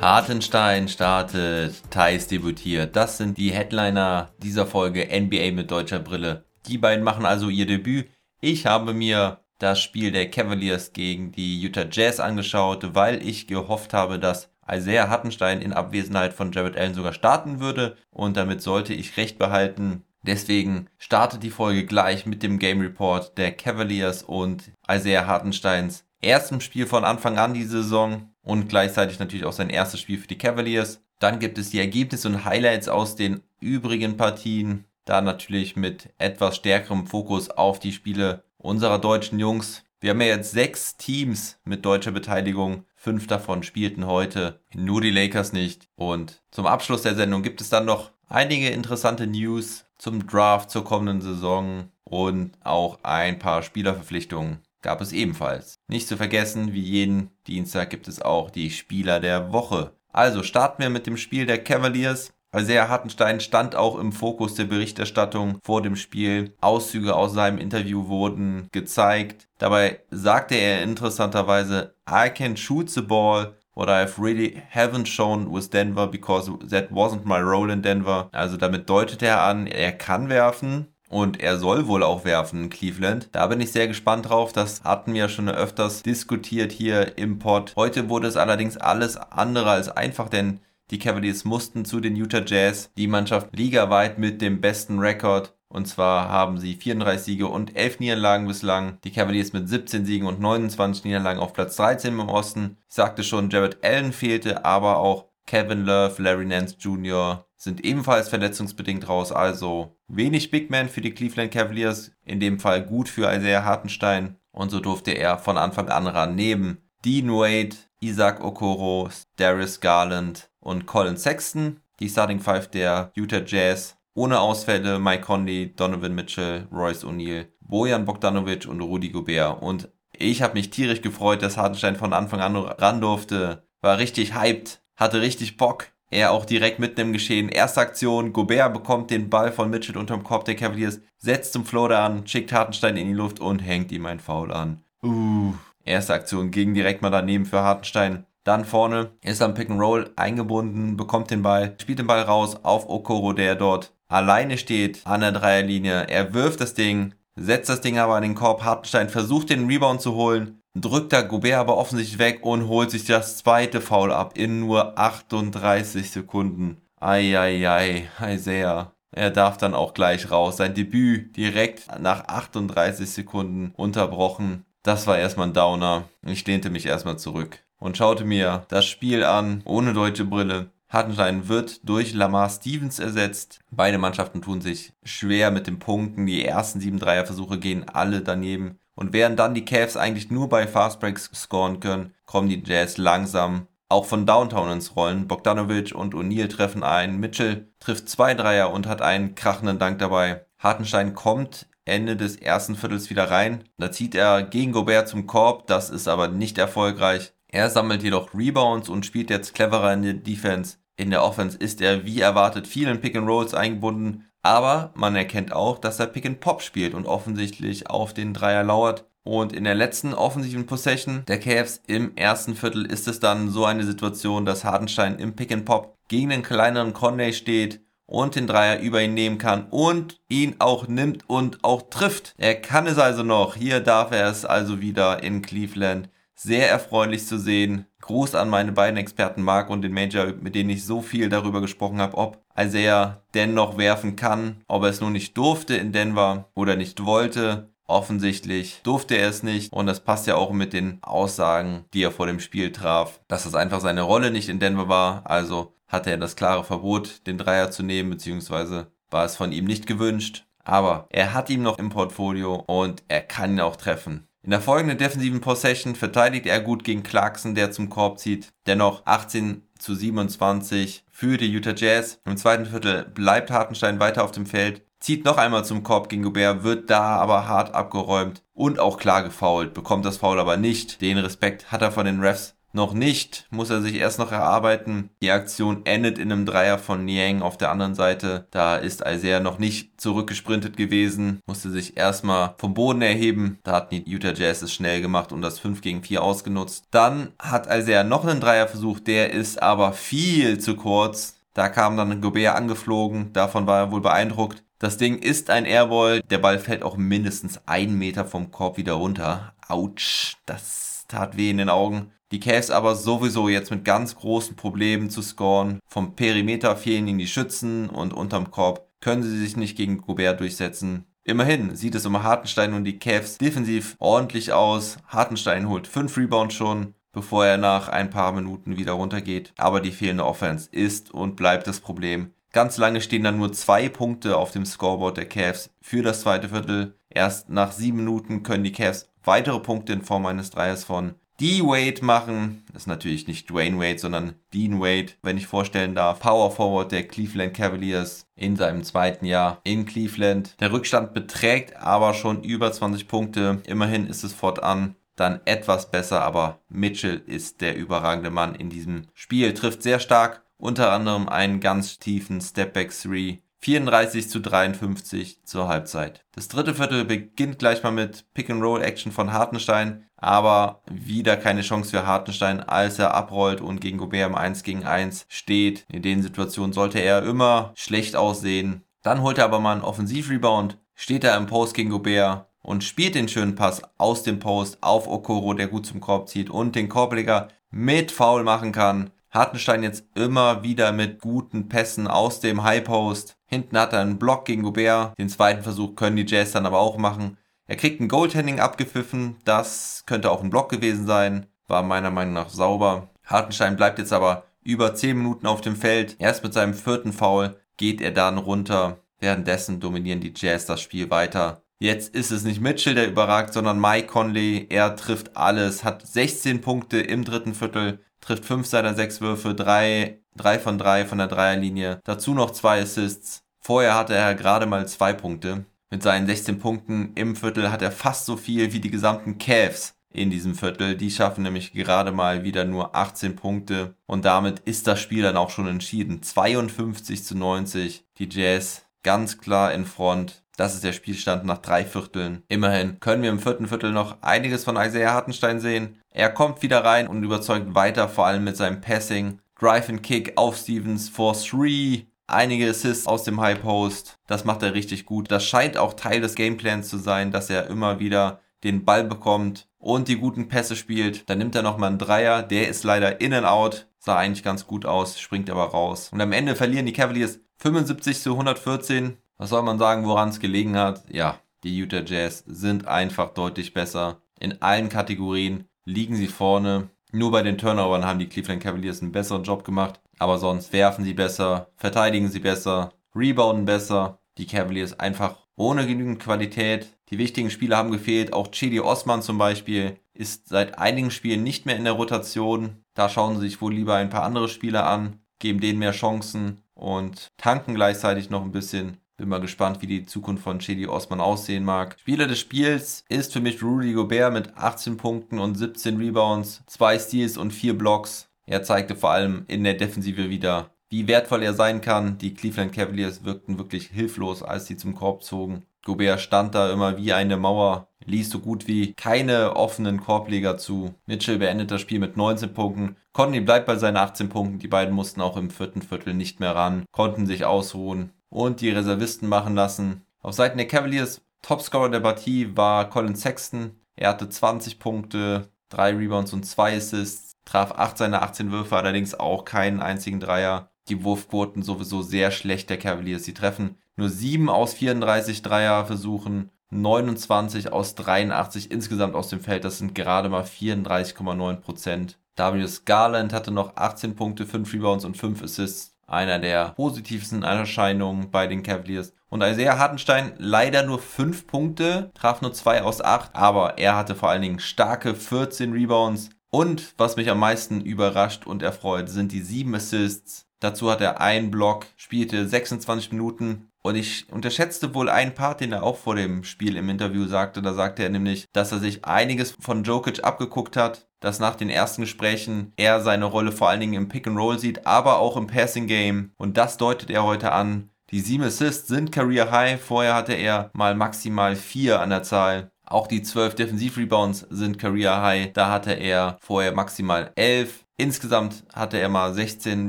Hartenstein 0.00 0.88
startet, 0.88 1.74
Thais 1.90 2.26
debütiert. 2.26 2.96
Das 2.96 3.18
sind 3.18 3.38
die 3.38 3.52
Headliner 3.52 4.30
dieser 4.38 4.66
Folge 4.66 5.06
NBA 5.06 5.52
mit 5.52 5.70
deutscher 5.70 6.00
Brille. 6.00 6.44
Die 6.66 6.78
beiden 6.78 7.04
machen 7.04 7.24
also 7.24 7.48
ihr 7.48 7.66
Debüt. 7.66 8.08
Ich 8.40 8.66
habe 8.66 8.92
mir 8.92 9.38
das 9.58 9.80
Spiel 9.80 10.12
der 10.12 10.30
Cavaliers 10.30 10.92
gegen 10.92 11.32
die 11.32 11.60
Utah 11.60 11.86
Jazz 11.90 12.20
angeschaut, 12.20 12.94
weil 12.94 13.26
ich 13.26 13.46
gehofft 13.46 13.92
habe, 13.92 14.18
dass 14.18 14.50
Isaiah 14.70 15.08
Hattenstein 15.08 15.60
in 15.60 15.72
Abwesenheit 15.72 16.32
von 16.32 16.52
Jared 16.52 16.76
Allen 16.76 16.94
sogar 16.94 17.12
starten 17.12 17.60
würde 17.60 17.96
und 18.10 18.36
damit 18.36 18.62
sollte 18.62 18.94
ich 18.94 19.16
recht 19.16 19.38
behalten. 19.38 20.04
Deswegen 20.22 20.88
startet 20.98 21.42
die 21.42 21.50
Folge 21.50 21.86
gleich 21.86 22.26
mit 22.26 22.42
dem 22.42 22.58
Game 22.58 22.80
Report 22.80 23.36
der 23.38 23.52
Cavaliers 23.52 24.22
und 24.22 24.70
Isaiah 24.90 25.26
Hartensteins 25.26 26.04
erstem 26.20 26.60
Spiel 26.60 26.86
von 26.86 27.04
Anfang 27.04 27.38
an 27.38 27.54
die 27.54 27.64
Saison 27.64 28.30
und 28.42 28.68
gleichzeitig 28.68 29.18
natürlich 29.18 29.44
auch 29.44 29.52
sein 29.52 29.70
erstes 29.70 30.00
Spiel 30.00 30.18
für 30.18 30.26
die 30.26 30.38
Cavaliers. 30.38 31.00
Dann 31.18 31.38
gibt 31.38 31.58
es 31.58 31.70
die 31.70 31.78
Ergebnisse 31.78 32.28
und 32.28 32.44
Highlights 32.44 32.88
aus 32.88 33.16
den 33.16 33.42
übrigen 33.60 34.16
Partien. 34.16 34.84
Da 35.08 35.22
natürlich 35.22 35.74
mit 35.74 36.10
etwas 36.18 36.56
stärkerem 36.56 37.06
Fokus 37.06 37.48
auf 37.48 37.78
die 37.78 37.92
Spiele 37.92 38.44
unserer 38.58 38.98
deutschen 38.98 39.38
Jungs. 39.38 39.82
Wir 40.00 40.10
haben 40.10 40.20
ja 40.20 40.26
jetzt 40.26 40.50
sechs 40.50 40.98
Teams 40.98 41.58
mit 41.64 41.86
deutscher 41.86 42.10
Beteiligung. 42.10 42.84
Fünf 42.94 43.26
davon 43.26 43.62
spielten 43.62 44.06
heute, 44.06 44.60
nur 44.74 45.00
die 45.00 45.10
Lakers 45.10 45.54
nicht. 45.54 45.88
Und 45.96 46.42
zum 46.50 46.66
Abschluss 46.66 47.00
der 47.00 47.14
Sendung 47.14 47.42
gibt 47.42 47.62
es 47.62 47.70
dann 47.70 47.86
noch 47.86 48.10
einige 48.28 48.68
interessante 48.68 49.26
News 49.26 49.86
zum 49.96 50.26
Draft 50.26 50.70
zur 50.70 50.84
kommenden 50.84 51.22
Saison 51.22 51.88
und 52.04 52.52
auch 52.62 52.98
ein 53.02 53.38
paar 53.38 53.62
Spielerverpflichtungen 53.62 54.58
gab 54.82 55.00
es 55.00 55.12
ebenfalls. 55.12 55.78
Nicht 55.88 56.06
zu 56.06 56.18
vergessen, 56.18 56.74
wie 56.74 56.82
jeden 56.82 57.30
Dienstag 57.46 57.88
gibt 57.88 58.08
es 58.08 58.20
auch 58.20 58.50
die 58.50 58.68
Spieler 58.68 59.20
der 59.20 59.54
Woche. 59.54 59.92
Also 60.12 60.42
starten 60.42 60.82
wir 60.82 60.90
mit 60.90 61.06
dem 61.06 61.16
Spiel 61.16 61.46
der 61.46 61.64
Cavaliers 61.64 62.34
Isaiah 62.56 62.88
Hartenstein 62.88 63.40
stand 63.40 63.76
auch 63.76 63.98
im 63.98 64.10
Fokus 64.10 64.54
der 64.54 64.64
Berichterstattung 64.64 65.58
vor 65.62 65.82
dem 65.82 65.96
Spiel. 65.96 66.54
Auszüge 66.62 67.14
aus 67.14 67.34
seinem 67.34 67.58
Interview 67.58 68.08
wurden 68.08 68.68
gezeigt. 68.72 69.48
Dabei 69.58 70.00
sagte 70.10 70.54
er 70.54 70.82
interessanterweise, 70.82 71.94
I 72.10 72.30
can 72.30 72.56
shoot 72.56 72.88
the 72.88 73.02
ball, 73.02 73.54
what 73.74 73.88
I've 73.88 74.18
really 74.18 74.62
haven't 74.74 75.06
shown 75.06 75.52
with 75.52 75.68
Denver 75.68 76.06
because 76.06 76.50
that 76.70 76.90
wasn't 76.90 77.26
my 77.26 77.38
role 77.38 77.70
in 77.70 77.82
Denver. 77.82 78.30
Also 78.32 78.56
damit 78.56 78.88
deutet 78.88 79.22
er 79.22 79.42
an, 79.42 79.66
er 79.66 79.92
kann 79.92 80.30
werfen, 80.30 80.88
und 81.08 81.40
er 81.40 81.58
soll 81.58 81.86
wohl 81.86 82.02
auch 82.02 82.24
werfen 82.24 82.64
in 82.64 82.70
Cleveland. 82.70 83.28
Da 83.32 83.46
bin 83.46 83.60
ich 83.60 83.72
sehr 83.72 83.88
gespannt 83.88 84.28
drauf. 84.28 84.52
Das 84.52 84.84
hatten 84.84 85.14
wir 85.14 85.28
schon 85.28 85.48
öfters 85.48 86.02
diskutiert 86.02 86.72
hier 86.72 87.16
im 87.16 87.38
Pod. 87.38 87.72
Heute 87.76 88.08
wurde 88.08 88.28
es 88.28 88.36
allerdings 88.36 88.76
alles 88.76 89.16
andere 89.16 89.70
als 89.70 89.88
einfach, 89.88 90.28
denn 90.28 90.60
die 90.90 90.98
Cavaliers 90.98 91.44
mussten 91.44 91.84
zu 91.84 92.00
den 92.00 92.16
Utah 92.16 92.42
Jazz, 92.44 92.90
die 92.96 93.08
Mannschaft 93.08 93.54
ligaweit 93.54 94.18
mit 94.18 94.40
dem 94.40 94.60
besten 94.60 94.98
Rekord. 94.98 95.54
Und 95.68 95.86
zwar 95.86 96.30
haben 96.30 96.58
sie 96.58 96.76
34 96.76 97.24
Siege 97.24 97.48
und 97.48 97.76
11 97.76 98.00
Niederlagen 98.00 98.46
bislang. 98.46 98.98
Die 99.04 99.12
Cavaliers 99.12 99.52
mit 99.52 99.68
17 99.68 100.06
Siegen 100.06 100.26
und 100.26 100.40
29 100.40 101.04
Niederlagen 101.04 101.40
auf 101.40 101.52
Platz 101.52 101.76
13 101.76 102.18
im 102.18 102.28
Osten. 102.28 102.78
Ich 102.88 102.94
sagte 102.94 103.22
schon, 103.22 103.50
Jared 103.50 103.84
Allen 103.84 104.14
fehlte, 104.14 104.64
aber 104.64 104.96
auch 104.96 105.26
Kevin 105.46 105.84
Love, 105.84 106.22
Larry 106.22 106.46
Nance 106.46 106.76
Jr. 106.78 107.46
sind 107.56 107.84
ebenfalls 107.84 108.30
verletzungsbedingt 108.30 109.08
raus. 109.08 109.30
Also 109.30 109.96
wenig 110.06 110.50
Big 110.50 110.70
Man 110.70 110.88
für 110.88 111.02
die 111.02 111.12
Cleveland 111.12 111.52
Cavaliers. 111.52 112.12
In 112.24 112.40
dem 112.40 112.58
Fall 112.58 112.82
gut 112.84 113.10
für 113.10 113.30
Isaiah 113.30 113.64
Hartenstein. 113.64 114.36
Und 114.52 114.70
so 114.70 114.80
durfte 114.80 115.10
er 115.10 115.36
von 115.36 115.58
Anfang 115.58 115.90
an 115.90 116.06
ran 116.06 116.34
neben 116.34 116.78
Dean 117.04 117.30
Wade, 117.30 117.76
Isaac 118.00 118.42
Okoro, 118.42 119.10
Darius 119.36 119.80
Garland 119.80 120.47
und 120.60 120.86
Colin 120.86 121.16
Sexton, 121.16 121.80
die 122.00 122.08
Starting 122.08 122.40
Five 122.40 122.68
der 122.70 123.10
Utah 123.14 123.42
Jazz. 123.44 123.96
Ohne 124.14 124.40
Ausfälle 124.40 124.98
Mike 124.98 125.22
Conley, 125.22 125.74
Donovan 125.76 126.14
Mitchell, 126.14 126.66
Royce 126.72 127.04
O'Neal, 127.04 127.46
Bojan 127.60 128.04
Bogdanovic 128.04 128.66
und 128.66 128.80
Rudy 128.80 129.10
Gobert. 129.10 129.62
Und 129.62 129.90
ich 130.12 130.42
habe 130.42 130.54
mich 130.54 130.70
tierisch 130.70 131.02
gefreut, 131.02 131.42
dass 131.42 131.56
Hartenstein 131.56 131.94
von 131.94 132.12
Anfang 132.12 132.40
an 132.40 132.56
ran 132.56 133.00
durfte. 133.00 133.62
War 133.80 133.98
richtig 133.98 134.34
hyped, 134.34 134.80
hatte 134.96 135.20
richtig 135.20 135.56
Bock. 135.56 135.92
Er 136.10 136.32
auch 136.32 136.46
direkt 136.46 136.78
mitten 136.78 137.00
im 137.00 137.12
Geschehen. 137.12 137.48
Erste 137.48 137.80
Aktion, 137.80 138.32
Gobert 138.32 138.72
bekommt 138.72 139.10
den 139.10 139.28
Ball 139.28 139.52
von 139.52 139.70
Mitchell 139.70 139.96
unterm 139.96 140.24
Korb 140.24 140.46
der 140.46 140.56
Cavaliers, 140.56 141.00
setzt 141.18 141.52
zum 141.52 141.64
Floater 141.64 142.00
an, 142.00 142.26
schickt 142.26 142.52
Hartenstein 142.52 142.96
in 142.96 143.08
die 143.08 143.14
Luft 143.14 143.40
und 143.40 143.58
hängt 143.60 143.92
ihm 143.92 144.06
ein 144.06 144.18
Foul 144.18 144.52
an. 144.52 144.82
Uh, 145.02 145.52
erste 145.84 146.14
Aktion 146.14 146.50
ging 146.50 146.74
direkt 146.74 147.02
mal 147.02 147.10
daneben 147.10 147.44
für 147.44 147.62
Hartenstein. 147.62 148.24
Dann 148.44 148.64
vorne 148.64 149.10
ist 149.22 149.42
am 149.42 149.54
Pick 149.54 149.70
and 149.70 149.80
Roll 149.80 150.10
eingebunden, 150.16 150.96
bekommt 150.96 151.30
den 151.30 151.42
Ball, 151.42 151.74
spielt 151.80 151.98
den 151.98 152.06
Ball 152.06 152.22
raus 152.22 152.56
auf 152.62 152.88
Okoro, 152.88 153.32
der 153.32 153.56
dort 153.56 153.92
alleine 154.08 154.58
steht 154.58 155.06
an 155.06 155.20
der 155.20 155.32
Dreierlinie. 155.32 156.08
Er 156.08 156.32
wirft 156.34 156.60
das 156.60 156.74
Ding, 156.74 157.14
setzt 157.36 157.68
das 157.68 157.80
Ding 157.80 157.98
aber 157.98 158.16
an 158.16 158.22
den 158.22 158.34
Korb. 158.34 158.64
Hartenstein 158.64 159.08
versucht 159.08 159.50
den 159.50 159.66
Rebound 159.66 160.00
zu 160.00 160.14
holen, 160.14 160.62
drückt 160.74 161.12
da 161.12 161.22
Gobert 161.22 161.58
aber 161.58 161.76
offensichtlich 161.76 162.18
weg 162.18 162.40
und 162.42 162.68
holt 162.68 162.90
sich 162.90 163.04
das 163.04 163.38
zweite 163.38 163.80
Foul 163.80 164.12
ab 164.12 164.36
in 164.36 164.60
nur 164.60 164.98
38 164.98 166.10
Sekunden. 166.10 166.78
Eieiei, 167.00 168.08
Isaiah. 168.20 168.92
Er 169.14 169.30
darf 169.30 169.56
dann 169.56 169.74
auch 169.74 169.94
gleich 169.94 170.30
raus. 170.30 170.58
Sein 170.58 170.74
Debüt 170.74 171.36
direkt 171.36 171.86
nach 172.00 172.28
38 172.28 173.08
Sekunden 173.08 173.72
unterbrochen. 173.76 174.64
Das 174.82 175.06
war 175.06 175.18
erstmal 175.18 175.48
ein 175.48 175.54
Downer. 175.54 176.04
Ich 176.26 176.46
lehnte 176.46 176.70
mich 176.70 176.86
erstmal 176.86 177.18
zurück 177.18 177.60
und 177.78 177.96
schaute 177.96 178.24
mir 178.24 178.64
das 178.68 178.86
Spiel 178.86 179.24
an, 179.24 179.62
ohne 179.64 179.92
deutsche 179.92 180.24
Brille. 180.24 180.70
Hartenstein 180.88 181.48
wird 181.48 181.86
durch 181.88 182.14
Lamar 182.14 182.48
Stevens 182.48 182.98
ersetzt. 182.98 183.60
Beide 183.70 183.98
Mannschaften 183.98 184.40
tun 184.40 184.60
sich 184.60 184.92
schwer 185.04 185.50
mit 185.50 185.66
den 185.66 185.78
Punkten. 185.78 186.24
Die 186.24 186.44
ersten 186.44 186.80
sieben 186.80 186.98
Dreierversuche 186.98 187.58
gehen 187.58 187.88
alle 187.88 188.22
daneben. 188.22 188.78
Und 188.94 189.12
während 189.12 189.38
dann 189.38 189.54
die 189.54 189.64
Cavs 189.64 189.96
eigentlich 189.96 190.30
nur 190.30 190.48
bei 190.48 190.66
Fastbreaks 190.66 191.30
scoren 191.34 191.80
können, 191.80 192.14
kommen 192.24 192.48
die 192.48 192.62
Jazz 192.64 192.96
langsam 192.96 193.68
auch 193.88 194.04
von 194.04 194.26
Downtown 194.26 194.70
ins 194.70 194.96
Rollen. 194.96 195.28
Bogdanovic 195.28 195.94
und 195.94 196.14
O'Neal 196.14 196.48
treffen 196.48 196.82
ein. 196.82 197.18
Mitchell 197.18 197.68
trifft 197.80 198.08
zwei 198.08 198.34
Dreier 198.34 198.72
und 198.72 198.86
hat 198.86 199.02
einen 199.02 199.34
krachenden 199.34 199.78
Dank 199.78 199.98
dabei. 199.98 200.44
Hartenstein 200.58 201.14
kommt 201.14 201.66
Ende 201.84 202.16
des 202.16 202.36
ersten 202.36 202.76
Viertels 202.76 203.08
wieder 203.08 203.30
rein. 203.30 203.64
Da 203.78 203.90
zieht 203.90 204.14
er 204.14 204.42
gegen 204.42 204.72
Gobert 204.72 205.08
zum 205.08 205.26
Korb. 205.26 205.66
Das 205.68 205.88
ist 205.88 206.06
aber 206.06 206.28
nicht 206.28 206.58
erfolgreich. 206.58 207.32
Er 207.50 207.70
sammelt 207.70 208.02
jedoch 208.02 208.34
Rebounds 208.34 208.88
und 208.88 209.06
spielt 209.06 209.30
jetzt 209.30 209.54
cleverer 209.54 209.94
in 209.94 210.02
der 210.02 210.14
Defense. 210.14 210.76
In 210.96 211.10
der 211.10 211.24
Offense 211.24 211.56
ist 211.56 211.80
er 211.80 212.04
wie 212.04 212.20
erwartet 212.20 212.66
vielen 212.66 213.00
Pick 213.00 213.16
and 213.16 213.28
Rolls 213.28 213.54
eingebunden, 213.54 214.28
aber 214.42 214.92
man 214.94 215.16
erkennt 215.16 215.52
auch, 215.52 215.78
dass 215.78 215.98
er 215.98 216.08
Pick 216.08 216.26
and 216.26 216.40
Pop 216.40 216.60
spielt 216.60 216.92
und 216.92 217.06
offensichtlich 217.06 217.88
auf 217.88 218.12
den 218.12 218.34
Dreier 218.34 218.64
lauert. 218.64 219.06
Und 219.24 219.52
in 219.52 219.64
der 219.64 219.74
letzten 219.74 220.14
offensiven 220.14 220.66
Possession 220.66 221.24
der 221.28 221.38
Cavs 221.38 221.82
im 221.86 222.16
ersten 222.16 222.54
Viertel 222.54 222.86
ist 222.86 223.08
es 223.08 223.20
dann 223.20 223.50
so 223.50 223.64
eine 223.64 223.84
Situation, 223.84 224.44
dass 224.44 224.64
Hardenstein 224.64 225.18
im 225.18 225.36
Pick 225.36 225.52
and 225.52 225.64
Pop 225.64 225.94
gegen 226.08 226.30
den 226.30 226.42
kleineren 226.42 226.94
Conley 226.94 227.32
steht 227.32 227.80
und 228.06 228.36
den 228.36 228.46
Dreier 228.46 228.80
über 228.80 229.02
ihn 229.02 229.14
nehmen 229.14 229.38
kann 229.38 229.66
und 229.70 230.20
ihn 230.28 230.56
auch 230.58 230.88
nimmt 230.88 231.28
und 231.28 231.62
auch 231.62 231.90
trifft. 231.90 232.34
Er 232.38 232.54
kann 232.54 232.86
es 232.86 232.98
also 232.98 233.22
noch. 233.22 233.54
Hier 233.54 233.80
darf 233.80 234.12
er 234.12 234.28
es 234.28 234.44
also 234.44 234.80
wieder 234.80 235.22
in 235.22 235.42
Cleveland 235.42 236.08
sehr 236.38 236.70
erfreulich 236.70 237.26
zu 237.26 237.38
sehen. 237.38 237.86
Gruß 238.00 238.34
an 238.36 238.48
meine 238.48 238.72
beiden 238.72 238.96
Experten 238.96 239.42
Mark 239.42 239.70
und 239.70 239.82
den 239.82 239.92
Major, 239.92 240.26
mit 240.40 240.54
denen 240.54 240.70
ich 240.70 240.86
so 240.86 241.02
viel 241.02 241.28
darüber 241.28 241.60
gesprochen 241.60 242.00
habe, 242.00 242.16
ob 242.16 242.40
Isaiah 242.56 243.22
dennoch 243.34 243.76
werfen 243.76 244.14
kann, 244.16 244.62
ob 244.68 244.84
er 244.84 244.90
es 244.90 245.00
nur 245.00 245.10
nicht 245.10 245.36
durfte 245.36 245.76
in 245.76 245.92
Denver 245.92 246.48
oder 246.54 246.76
nicht 246.76 247.04
wollte. 247.04 247.70
Offensichtlich 247.86 248.80
durfte 248.84 249.16
er 249.16 249.28
es 249.28 249.42
nicht 249.42 249.72
und 249.72 249.86
das 249.86 250.00
passt 250.00 250.26
ja 250.26 250.36
auch 250.36 250.52
mit 250.52 250.72
den 250.72 250.98
Aussagen, 251.02 251.86
die 251.92 252.02
er 252.02 252.12
vor 252.12 252.26
dem 252.26 252.38
Spiel 252.38 252.70
traf, 252.70 253.20
dass 253.28 253.46
es 253.46 253.54
einfach 253.54 253.80
seine 253.80 254.02
Rolle 254.02 254.30
nicht 254.30 254.48
in 254.48 254.60
Denver 254.60 254.88
war. 254.88 255.22
Also 255.24 255.72
hatte 255.88 256.10
er 256.10 256.18
das 256.18 256.36
klare 256.36 256.64
Verbot, 256.64 257.26
den 257.26 257.38
Dreier 257.38 257.70
zu 257.70 257.82
nehmen, 257.82 258.10
beziehungsweise 258.10 258.92
war 259.10 259.24
es 259.24 259.36
von 259.36 259.52
ihm 259.52 259.64
nicht 259.64 259.86
gewünscht. 259.86 260.44
Aber 260.62 261.06
er 261.10 261.32
hat 261.32 261.48
ihn 261.48 261.62
noch 261.62 261.78
im 261.78 261.88
Portfolio 261.88 262.54
und 262.54 263.02
er 263.08 263.22
kann 263.22 263.54
ihn 263.54 263.60
auch 263.60 263.76
treffen. 263.76 264.27
In 264.42 264.50
der 264.50 264.60
folgenden 264.60 264.98
defensiven 264.98 265.40
Possession 265.40 265.94
verteidigt 265.94 266.46
er 266.46 266.60
gut 266.60 266.84
gegen 266.84 267.02
Clarkson, 267.02 267.54
der 267.54 267.72
zum 267.72 267.90
Korb 267.90 268.18
zieht. 268.18 268.52
Dennoch 268.66 269.02
18 269.04 269.62
zu 269.78 269.94
27 269.94 271.04
für 271.10 271.36
die 271.36 271.50
Utah 271.50 271.74
Jazz. 271.74 272.20
Im 272.24 272.36
zweiten 272.36 272.66
Viertel 272.66 273.04
bleibt 273.04 273.50
Hartenstein 273.50 274.00
weiter 274.00 274.24
auf 274.24 274.30
dem 274.30 274.46
Feld, 274.46 274.82
zieht 275.00 275.24
noch 275.24 275.38
einmal 275.38 275.64
zum 275.64 275.82
Korb 275.82 276.08
gegen 276.08 276.22
Gobert, 276.22 276.62
wird 276.62 276.90
da 276.90 277.16
aber 277.16 277.48
hart 277.48 277.74
abgeräumt 277.74 278.42
und 278.54 278.78
auch 278.78 278.98
klar 278.98 279.22
gefoult, 279.22 279.74
bekommt 279.74 280.04
das 280.04 280.18
Foul 280.18 280.38
aber 280.38 280.56
nicht. 280.56 281.00
Den 281.00 281.18
Respekt 281.18 281.70
hat 281.70 281.82
er 281.82 281.92
von 281.92 282.06
den 282.06 282.20
Refs 282.20 282.57
noch 282.78 282.94
nicht, 282.94 283.46
muss 283.50 283.68
er 283.68 283.82
sich 283.82 283.96
erst 283.96 284.18
noch 284.18 284.32
erarbeiten. 284.32 285.10
Die 285.20 285.30
Aktion 285.30 285.84
endet 285.84 286.16
in 286.16 286.32
einem 286.32 286.46
Dreier 286.46 286.78
von 286.78 287.04
Niang 287.04 287.42
auf 287.42 287.58
der 287.58 287.70
anderen 287.70 287.94
Seite. 287.94 288.46
Da 288.52 288.76
ist 288.76 289.02
Isaiah 289.06 289.40
noch 289.40 289.58
nicht 289.58 290.00
zurückgesprintet 290.00 290.76
gewesen, 290.76 291.40
musste 291.44 291.70
sich 291.70 291.96
erstmal 291.96 292.54
vom 292.56 292.74
Boden 292.74 293.02
erheben. 293.02 293.58
Da 293.64 293.72
hat 293.72 293.92
die 293.92 294.08
Utah 294.08 294.32
Jazz 294.32 294.62
es 294.62 294.72
schnell 294.72 295.02
gemacht 295.02 295.32
und 295.32 295.42
das 295.42 295.58
5 295.58 295.82
gegen 295.82 296.02
4 296.02 296.22
ausgenutzt. 296.22 296.86
Dann 296.92 297.32
hat 297.38 297.66
Isaiah 297.66 298.04
noch 298.04 298.24
einen 298.24 298.40
Dreier 298.40 298.68
versucht, 298.68 299.08
der 299.08 299.32
ist 299.32 299.60
aber 299.60 299.92
viel 299.92 300.58
zu 300.58 300.76
kurz. 300.76 301.36
Da 301.54 301.68
kam 301.68 301.96
dann 301.96 302.20
Gobert 302.20 302.54
angeflogen, 302.54 303.32
davon 303.32 303.66
war 303.66 303.78
er 303.80 303.90
wohl 303.90 304.00
beeindruckt. 304.00 304.62
Das 304.78 304.96
Ding 304.96 305.18
ist 305.18 305.50
ein 305.50 305.64
Airball, 305.64 306.22
der 306.30 306.38
Ball 306.38 306.60
fällt 306.60 306.84
auch 306.84 306.96
mindestens 306.96 307.60
einen 307.66 307.98
Meter 307.98 308.24
vom 308.24 308.52
Korb 308.52 308.76
wieder 308.76 308.92
runter. 308.92 309.54
Autsch, 309.66 310.36
das 310.46 311.04
tat 311.08 311.36
weh 311.36 311.50
in 311.50 311.58
den 311.58 311.68
Augen. 311.70 312.12
Die 312.30 312.40
Cavs 312.40 312.70
aber 312.70 312.94
sowieso 312.94 313.48
jetzt 313.48 313.70
mit 313.70 313.84
ganz 313.84 314.16
großen 314.16 314.54
Problemen 314.54 315.08
zu 315.08 315.22
scoren. 315.22 315.80
Vom 315.86 316.14
Perimeter 316.14 316.76
fehlen 316.76 317.08
ihnen 317.08 317.18
die 317.18 317.26
Schützen 317.26 317.88
und 317.88 318.12
unterm 318.12 318.50
Korb 318.50 318.86
können 319.00 319.22
sie 319.22 319.38
sich 319.38 319.56
nicht 319.56 319.76
gegen 319.76 320.02
Gobert 320.02 320.40
durchsetzen. 320.40 321.06
Immerhin 321.24 321.76
sieht 321.76 321.94
es 321.94 322.06
um 322.06 322.22
Hartenstein 322.22 322.74
und 322.74 322.84
die 322.84 322.98
Cavs 322.98 323.38
defensiv 323.38 323.96
ordentlich 323.98 324.52
aus. 324.52 324.96
Hartenstein 325.06 325.68
holt 325.68 325.86
5 325.86 326.16
Rebounds 326.16 326.54
schon, 326.54 326.94
bevor 327.12 327.46
er 327.46 327.58
nach 327.58 327.88
ein 327.88 328.10
paar 328.10 328.32
Minuten 328.32 328.76
wieder 328.76 328.92
runtergeht. 328.92 329.52
Aber 329.56 329.80
die 329.80 329.92
fehlende 329.92 330.24
Offense 330.26 330.68
ist 330.70 331.10
und 331.10 331.36
bleibt 331.36 331.66
das 331.66 331.80
Problem. 331.80 332.32
Ganz 332.52 332.78
lange 332.78 333.00
stehen 333.00 333.24
dann 333.24 333.38
nur 333.38 333.52
zwei 333.52 333.88
Punkte 333.88 334.36
auf 334.36 334.52
dem 334.52 334.64
Scoreboard 334.64 335.18
der 335.18 335.28
Cavs 335.28 335.70
für 335.80 336.02
das 336.02 336.22
zweite 336.22 336.48
Viertel. 336.48 336.94
Erst 337.10 337.50
nach 337.50 337.72
sieben 337.72 337.98
Minuten 337.98 338.42
können 338.42 338.64
die 338.64 338.72
Cavs 338.72 339.08
weitere 339.22 339.60
Punkte 339.60 339.92
in 339.92 340.02
Form 340.02 340.24
eines 340.26 340.50
Dreiers 340.50 340.84
von 340.84 341.14
D-Wade 341.40 342.04
machen. 342.04 342.64
Das 342.72 342.82
ist 342.82 342.86
natürlich 342.88 343.28
nicht 343.28 343.48
Dwayne 343.48 343.78
Wade, 343.78 343.98
sondern 343.98 344.34
Dean 344.52 344.80
Wade, 344.80 345.12
wenn 345.22 345.38
ich 345.38 345.46
vorstellen 345.46 345.94
darf. 345.94 346.20
Power 346.20 346.50
Forward 346.50 346.90
der 346.90 347.06
Cleveland 347.06 347.54
Cavaliers 347.54 348.26
in 348.34 348.56
seinem 348.56 348.82
zweiten 348.82 349.24
Jahr 349.24 349.60
in 349.62 349.86
Cleveland. 349.86 350.56
Der 350.60 350.72
Rückstand 350.72 351.14
beträgt 351.14 351.76
aber 351.76 352.14
schon 352.14 352.42
über 352.42 352.72
20 352.72 353.06
Punkte. 353.06 353.62
Immerhin 353.66 354.06
ist 354.06 354.24
es 354.24 354.32
fortan 354.32 354.96
dann 355.14 355.40
etwas 355.44 355.90
besser, 355.90 356.22
aber 356.22 356.60
Mitchell 356.68 357.22
ist 357.26 357.60
der 357.60 357.76
überragende 357.76 358.30
Mann 358.30 358.54
in 358.54 358.70
diesem 358.70 359.06
Spiel. 359.14 359.52
Trifft 359.54 359.82
sehr 359.82 360.00
stark, 360.00 360.42
unter 360.56 360.92
anderem 360.92 361.28
einen 361.28 361.60
ganz 361.60 361.98
tiefen 361.98 362.40
Stepback 362.40 362.92
3 363.02 363.38
34 363.60 364.30
zu 364.30 364.40
53 364.40 365.44
zur 365.44 365.66
Halbzeit. 365.66 366.24
Das 366.32 366.46
dritte 366.48 366.74
Viertel 366.74 367.04
beginnt 367.04 367.58
gleich 367.58 367.82
mal 367.82 367.90
mit 367.90 368.24
Pick-and-Roll-Action 368.32 369.10
von 369.10 369.32
Hartenstein, 369.32 370.04
aber 370.18 370.82
wieder 370.90 371.36
keine 371.36 371.62
Chance 371.62 371.90
für 371.90 372.06
Hartenstein, 372.06 372.60
als 372.60 372.98
er 372.98 373.14
abrollt 373.14 373.60
und 373.60 373.80
gegen 373.80 373.98
Gobert 373.98 374.28
im 374.28 374.34
1 374.34 374.62
gegen 374.62 374.84
1 374.84 375.26
steht. 375.28 375.86
In 375.90 376.02
den 376.02 376.22
Situationen 376.22 376.72
sollte 376.72 376.98
er 376.98 377.22
immer 377.22 377.72
schlecht 377.74 378.16
aussehen. 378.16 378.82
Dann 379.02 379.22
holt 379.22 379.38
er 379.38 379.44
aber 379.44 379.60
mal 379.60 379.72
einen 379.72 379.82
Offensiv-Rebound, 379.82 380.76
steht 380.94 381.24
er 381.24 381.36
im 381.36 381.46
Post 381.46 381.74
gegen 381.74 381.90
Gobert 381.90 382.46
und 382.62 382.84
spielt 382.84 383.14
den 383.14 383.28
schönen 383.28 383.54
Pass 383.54 383.82
aus 383.96 384.24
dem 384.24 384.40
Post 384.40 384.78
auf 384.82 385.06
Okoro, 385.08 385.54
der 385.54 385.68
gut 385.68 385.86
zum 385.86 386.00
Korb 386.00 386.28
zieht 386.28 386.50
und 386.50 386.74
den 386.74 386.88
Korbleger 386.88 387.48
mit 387.70 388.10
Foul 388.10 388.42
machen 388.42 388.72
kann. 388.72 389.10
Hartenstein 389.30 389.82
jetzt 389.82 390.04
immer 390.14 390.62
wieder 390.62 390.90
mit 390.92 391.20
guten 391.20 391.68
Pässen 391.68 392.08
aus 392.08 392.40
dem 392.40 392.64
High 392.64 392.84
Post. 392.84 393.36
Hinten 393.46 393.78
hat 393.78 393.92
er 393.92 394.00
einen 394.00 394.18
Block 394.18 394.46
gegen 394.46 394.62
Gobert. 394.62 395.16
Den 395.18 395.28
zweiten 395.28 395.62
Versuch 395.62 395.94
können 395.96 396.16
die 396.16 396.26
Jazz 396.26 396.52
dann 396.52 396.66
aber 396.66 396.80
auch 396.80 396.96
machen. 396.96 397.36
Er 397.68 397.76
kriegt 397.76 398.00
ein 398.00 398.08
Goaltending 398.08 398.58
abgepfiffen. 398.58 399.36
Das 399.44 400.02
könnte 400.06 400.30
auch 400.30 400.42
ein 400.42 400.50
Block 400.50 400.70
gewesen 400.70 401.06
sein. 401.06 401.46
War 401.68 401.82
meiner 401.82 402.10
Meinung 402.10 402.34
nach 402.34 402.48
sauber. 402.48 403.10
Hartenstein 403.24 403.76
bleibt 403.76 403.98
jetzt 403.98 404.12
aber 404.12 404.44
über 404.64 404.94
10 404.94 405.18
Minuten 405.18 405.46
auf 405.46 405.60
dem 405.60 405.76
Feld. 405.76 406.16
Erst 406.18 406.42
mit 406.42 406.54
seinem 406.54 406.74
vierten 406.74 407.12
Foul 407.12 407.56
geht 407.76 408.00
er 408.00 408.10
dann 408.10 408.38
runter. 408.38 408.98
Währenddessen 409.20 409.80
dominieren 409.80 410.20
die 410.20 410.32
Jazz 410.34 410.64
das 410.64 410.80
Spiel 410.80 411.10
weiter. 411.10 411.62
Jetzt 411.78 412.14
ist 412.14 412.32
es 412.32 412.42
nicht 412.42 412.60
Mitchell, 412.60 412.94
der 412.94 413.06
überragt, 413.06 413.52
sondern 413.52 413.80
Mike 413.80 414.08
Conley. 414.08 414.66
Er 414.70 414.96
trifft 414.96 415.36
alles, 415.36 415.84
hat 415.84 416.04
16 416.04 416.60
Punkte 416.60 416.98
im 416.98 417.24
dritten 417.24 417.54
Viertel 417.54 418.00
trifft 418.20 418.44
5 418.46 418.66
seiner 418.66 418.94
6 418.94 419.20
Würfe, 419.20 419.54
3, 419.54 420.18
3 420.36 420.58
von 420.58 420.78
3 420.78 421.04
von 421.04 421.18
der 421.18 421.28
Dreierlinie. 421.28 422.00
Dazu 422.04 422.34
noch 422.34 422.50
2 422.50 422.82
Assists. 422.82 423.44
Vorher 423.60 423.94
hatte 423.94 424.14
er 424.14 424.34
gerade 424.34 424.66
mal 424.66 424.88
2 424.88 425.12
Punkte. 425.12 425.66
Mit 425.90 426.02
seinen 426.02 426.26
16 426.26 426.58
Punkten 426.58 427.12
im 427.14 427.34
Viertel 427.34 427.70
hat 427.70 427.82
er 427.82 427.92
fast 427.92 428.26
so 428.26 428.36
viel 428.36 428.72
wie 428.72 428.80
die 428.80 428.90
gesamten 428.90 429.38
Cavs 429.38 429.94
in 430.12 430.30
diesem 430.30 430.54
Viertel. 430.54 430.96
Die 430.96 431.10
schaffen 431.10 431.42
nämlich 431.42 431.72
gerade 431.72 432.12
mal 432.12 432.44
wieder 432.44 432.64
nur 432.64 432.94
18 432.94 433.36
Punkte. 433.36 433.94
Und 434.06 434.24
damit 434.24 434.60
ist 434.60 434.86
das 434.86 435.00
Spiel 435.00 435.22
dann 435.22 435.36
auch 435.36 435.50
schon 435.50 435.66
entschieden. 435.66 436.22
52 436.22 437.24
zu 437.24 437.36
90. 437.36 438.04
Die 438.18 438.28
Jazz 438.30 438.84
ganz 439.02 439.38
klar 439.38 439.72
in 439.72 439.86
Front. 439.86 440.42
Das 440.56 440.74
ist 440.74 440.84
der 440.84 440.92
Spielstand 440.92 441.44
nach 441.44 441.58
drei 441.58 441.84
Vierteln. 441.84 442.42
Immerhin 442.48 442.98
können 443.00 443.22
wir 443.22 443.30
im 443.30 443.38
vierten 443.38 443.68
Viertel 443.68 443.92
noch 443.92 444.22
einiges 444.22 444.64
von 444.64 444.76
Isaiah 444.76 445.12
Hartenstein 445.12 445.60
sehen. 445.60 446.00
Er 446.10 446.30
kommt 446.30 446.62
wieder 446.62 446.84
rein 446.84 447.06
und 447.06 447.22
überzeugt 447.22 447.74
weiter, 447.74 448.08
vor 448.08 448.26
allem 448.26 448.44
mit 448.44 448.56
seinem 448.56 448.80
Passing. 448.80 449.40
Drive 449.58 449.88
and 449.88 450.02
Kick 450.02 450.32
auf 450.36 450.56
Stevens 450.56 451.08
for 451.08 451.34
three. 451.34 452.02
Einige 452.30 452.68
Assists 452.68 453.06
aus 453.06 453.24
dem 453.24 453.40
High 453.40 453.62
Post. 453.62 454.18
Das 454.26 454.44
macht 454.44 454.62
er 454.62 454.74
richtig 454.74 455.06
gut. 455.06 455.30
Das 455.30 455.46
scheint 455.46 455.78
auch 455.78 455.94
Teil 455.94 456.20
des 456.20 456.34
Gameplans 456.34 456.90
zu 456.90 456.98
sein, 456.98 457.32
dass 457.32 457.48
er 457.48 457.68
immer 457.68 458.00
wieder 458.00 458.42
den 458.64 458.84
Ball 458.84 459.02
bekommt 459.02 459.66
und 459.78 460.08
die 460.08 460.18
guten 460.18 460.46
Pässe 460.46 460.76
spielt. 460.76 461.30
Dann 461.30 461.38
nimmt 461.38 461.54
er 461.54 461.62
nochmal 461.62 461.88
einen 461.88 461.98
Dreier. 461.98 462.42
Der 462.42 462.68
ist 462.68 462.84
leider 462.84 463.22
in 463.22 463.32
and 463.32 463.46
out. 463.46 463.88
Sah 463.98 464.18
eigentlich 464.18 464.44
ganz 464.44 464.66
gut 464.66 464.84
aus, 464.84 465.18
springt 465.18 465.48
aber 465.48 465.70
raus. 465.70 466.10
Und 466.12 466.20
am 466.20 466.32
Ende 466.32 466.54
verlieren 466.54 466.84
die 466.84 466.92
Cavaliers 466.92 467.40
75 467.60 468.20
zu 468.20 468.32
114. 468.32 469.16
Was 469.38 469.48
soll 469.48 469.62
man 469.62 469.78
sagen, 469.78 470.04
woran 470.04 470.28
es 470.28 470.38
gelegen 470.38 470.76
hat? 470.76 471.04
Ja, 471.10 471.38
die 471.64 471.78
Utah 471.78 472.02
Jazz 472.04 472.44
sind 472.46 472.86
einfach 472.86 473.32
deutlich 473.32 473.72
besser. 473.72 474.20
In 474.38 474.60
allen 474.60 474.90
Kategorien 474.90 475.64
liegen 475.86 476.14
sie 476.14 476.28
vorne. 476.28 476.90
Nur 477.10 477.30
bei 477.30 477.42
den 477.42 477.56
Turnovern 477.56 478.04
haben 478.04 478.18
die 478.18 478.28
Cleveland 478.28 478.62
Cavaliers 478.62 479.00
einen 479.00 479.12
besseren 479.12 479.44
Job 479.44 479.64
gemacht. 479.64 479.98
Aber 480.18 480.38
sonst 480.38 480.72
werfen 480.72 481.04
sie 481.04 481.14
besser, 481.14 481.68
verteidigen 481.76 482.28
sie 482.28 482.40
besser, 482.40 482.92
rebounden 483.14 483.64
besser. 483.64 484.18
Die 484.36 484.46
Cavaliers 484.46 484.98
einfach 484.98 485.36
ohne 485.56 485.86
genügend 485.86 486.20
Qualität. 486.20 486.96
Die 487.10 487.18
wichtigen 487.18 487.50
Spieler 487.50 487.76
haben 487.76 487.90
gefehlt. 487.90 488.32
Auch 488.32 488.48
Chidi 488.50 488.80
Osman 488.80 489.22
zum 489.22 489.38
Beispiel 489.38 489.98
ist 490.14 490.48
seit 490.48 490.78
einigen 490.78 491.10
Spielen 491.10 491.42
nicht 491.42 491.66
mehr 491.66 491.76
in 491.76 491.84
der 491.84 491.94
Rotation. 491.94 492.84
Da 492.94 493.08
schauen 493.08 493.36
sie 493.36 493.48
sich 493.48 493.60
wohl 493.60 493.74
lieber 493.74 493.94
ein 493.94 494.10
paar 494.10 494.22
andere 494.22 494.48
Spieler 494.48 494.86
an, 494.86 495.20
geben 495.38 495.60
denen 495.60 495.78
mehr 495.78 495.92
Chancen 495.92 496.62
und 496.74 497.28
tanken 497.36 497.74
gleichzeitig 497.74 498.30
noch 498.30 498.42
ein 498.42 498.52
bisschen. 498.52 498.98
Bin 499.16 499.28
mal 499.28 499.40
gespannt, 499.40 499.82
wie 499.82 499.88
die 499.88 500.06
Zukunft 500.06 500.44
von 500.44 500.60
Chedi 500.60 500.86
Osman 500.86 501.20
aussehen 501.20 501.64
mag. 501.64 501.96
Spieler 501.98 502.28
des 502.28 502.38
Spiels 502.38 503.04
ist 503.08 503.32
für 503.32 503.40
mich 503.40 503.60
Rudy 503.60 503.92
Gobert 503.92 504.32
mit 504.32 504.56
18 504.56 504.96
Punkten 504.96 505.40
und 505.40 505.56
17 505.56 505.96
Rebounds, 505.96 506.62
2 506.68 506.98
Steals 507.00 507.36
und 507.36 507.52
4 507.52 507.76
Blocks. 507.76 508.28
Er 508.48 508.62
zeigte 508.62 508.96
vor 508.96 509.10
allem 509.10 509.44
in 509.46 509.62
der 509.62 509.74
Defensive 509.74 510.30
wieder, 510.30 510.70
wie 510.88 511.06
wertvoll 511.06 511.42
er 511.42 511.52
sein 511.52 511.82
kann. 511.82 512.16
Die 512.16 512.32
Cleveland 512.32 512.72
Cavaliers 512.72 513.22
wirkten 513.22 513.58
wirklich 513.58 513.88
hilflos, 513.88 514.42
als 514.42 514.66
sie 514.66 514.78
zum 514.78 514.94
Korb 514.94 515.22
zogen. 515.22 515.64
Gobert 515.84 516.20
stand 516.20 516.54
da 516.54 516.72
immer 516.72 516.96
wie 516.96 517.12
eine 517.12 517.36
Mauer, 517.36 517.88
ließ 518.06 518.30
so 518.30 518.38
gut 518.40 518.66
wie 518.66 518.94
keine 518.94 519.54
offenen 519.54 520.00
Korbleger 520.00 520.56
zu. 520.56 520.94
Mitchell 521.04 521.36
beendet 521.36 521.70
das 521.70 521.82
Spiel 521.82 521.98
mit 521.98 522.16
19 522.16 522.54
Punkten. 522.54 522.96
Conley 523.12 523.40
bleibt 523.40 523.66
bei 523.66 523.76
seinen 523.76 523.98
18 523.98 524.30
Punkten. 524.30 524.58
Die 524.58 524.68
beiden 524.68 524.94
mussten 524.94 525.20
auch 525.20 525.36
im 525.36 525.50
vierten 525.50 525.82
Viertel 525.82 526.14
nicht 526.14 526.40
mehr 526.40 526.54
ran, 526.54 526.86
konnten 526.90 527.26
sich 527.26 527.44
ausruhen 527.44 528.12
und 528.30 528.62
die 528.62 528.70
Reservisten 528.70 529.28
machen 529.28 529.54
lassen. 529.54 530.06
Auf 530.22 530.32
Seiten 530.32 530.56
der 530.56 530.68
Cavaliers 530.68 531.20
Topscorer 531.42 531.90
der 531.90 532.00
Partie 532.00 532.56
war 532.56 532.88
Colin 532.88 533.14
Sexton. 533.14 533.72
Er 533.94 534.08
hatte 534.08 534.28
20 534.28 534.78
Punkte, 534.78 535.48
3 535.68 535.96
Rebounds 535.96 536.32
und 536.32 536.44
2 536.44 536.76
Assists, 536.76 537.27
traf 537.48 537.72
8 537.72 537.96
seiner 537.96 538.22
18 538.22 538.52
Würfe, 538.52 538.76
allerdings 538.76 539.14
auch 539.14 539.44
keinen 539.44 539.80
einzigen 539.80 540.20
Dreier. 540.20 540.70
Die 540.88 541.02
Wurfquoten 541.02 541.62
sowieso 541.62 542.02
sehr 542.02 542.30
schlecht 542.30 542.68
der 542.68 542.78
Cavaliers. 542.78 543.24
Sie 543.24 543.34
treffen 543.34 543.78
nur 543.96 544.10
7 544.10 544.50
aus 544.50 544.74
34 544.74 545.42
Dreierversuchen, 545.42 546.50
29 546.70 547.72
aus 547.72 547.94
83 547.94 548.70
insgesamt 548.70 549.14
aus 549.14 549.28
dem 549.28 549.40
Feld. 549.40 549.64
Das 549.64 549.78
sind 549.78 549.94
gerade 549.94 550.28
mal 550.28 550.44
34,9 550.44 551.56
Prozent. 551.56 552.18
Darius 552.36 552.84
Garland 552.84 553.32
hatte 553.32 553.50
noch 553.50 553.76
18 553.76 554.14
Punkte, 554.14 554.46
5 554.46 554.72
Rebounds 554.74 555.04
und 555.04 555.16
5 555.16 555.42
Assists 555.42 555.96
einer 556.06 556.38
der 556.38 556.70
positivsten 556.70 557.42
Erscheinungen 557.42 558.30
bei 558.30 558.46
den 558.46 558.62
Cavaliers. 558.62 559.14
Und 559.30 559.42
Isaiah 559.42 559.78
Hartenstein 559.78 560.32
leider 560.38 560.82
nur 560.82 560.98
5 560.98 561.46
Punkte, 561.46 562.10
traf 562.14 562.40
nur 562.40 562.52
2 562.52 562.82
aus 562.82 563.02
8, 563.02 563.34
aber 563.34 563.78
er 563.78 563.96
hatte 563.96 564.14
vor 564.14 564.30
allen 564.30 564.42
Dingen 564.42 564.58
starke 564.58 565.14
14 565.14 565.72
Rebounds. 565.72 566.30
Und 566.50 566.94
was 566.96 567.16
mich 567.16 567.30
am 567.30 567.40
meisten 567.40 567.80
überrascht 567.80 568.46
und 568.46 568.62
erfreut, 568.62 569.08
sind 569.08 569.32
die 569.32 569.42
7 569.42 569.74
Assists. 569.74 570.46
Dazu 570.60 570.90
hat 570.90 571.00
er 571.00 571.20
einen 571.20 571.50
Block, 571.50 571.86
spielte 571.96 572.48
26 572.48 573.12
Minuten 573.12 573.68
Und 573.82 573.94
ich 573.94 574.30
unterschätzte 574.30 574.94
wohl 574.94 575.08
einen 575.08 575.34
Part, 575.34 575.60
den 575.60 575.72
er 575.72 575.82
auch 575.82 575.96
vor 575.96 576.16
dem 576.16 576.44
Spiel 576.44 576.76
im 576.76 576.88
Interview 576.88 577.26
sagte. 577.26 577.62
Da 577.62 577.74
sagte 577.74 578.02
er 578.02 578.10
nämlich, 578.10 578.46
dass 578.52 578.72
er 578.72 578.80
sich 578.80 579.04
einiges 579.04 579.54
von 579.60 579.84
Jokic 579.84 580.24
abgeguckt 580.24 580.76
hat, 580.76 581.08
dass 581.20 581.38
nach 581.38 581.54
den 581.54 581.70
ersten 581.70 582.02
Gesprächen 582.02 582.72
er 582.76 583.00
seine 583.00 583.24
Rolle 583.24 583.52
vor 583.52 583.68
allen 583.68 583.80
Dingen 583.80 583.94
im 583.94 584.08
Pick 584.08 584.26
and 584.26 584.36
Roll 584.36 584.58
sieht, 584.58 584.86
aber 584.86 585.18
auch 585.18 585.36
im 585.36 585.46
Passing 585.46 585.86
Game. 585.86 586.32
Und 586.36 586.56
das 586.56 586.76
deutet 586.76 587.10
er 587.10 587.24
heute 587.24 587.52
an. 587.52 587.90
Die 588.10 588.20
7 588.20 588.44
Assists 588.44 588.88
sind 588.88 589.12
Career 589.12 589.50
High. 589.50 589.80
Vorher 589.80 590.14
hatte 590.14 590.34
er 590.34 590.70
mal 590.72 590.94
maximal 590.94 591.56
4 591.56 592.00
an 592.00 592.10
der 592.10 592.22
Zahl. 592.24 592.70
Auch 592.90 593.06
die 593.06 593.22
12 593.22 593.54
Defensiv-Rebounds 593.54 594.46
sind 594.50 594.78
Career 594.78 595.22
High. 595.22 595.52
Da 595.52 595.70
hatte 595.70 595.92
er 595.92 596.38
vorher 596.40 596.72
maximal 596.72 597.32
11. 597.34 597.84
Insgesamt 597.98 598.64
hatte 598.72 598.98
er 598.98 599.08
mal 599.08 599.34
16 599.34 599.88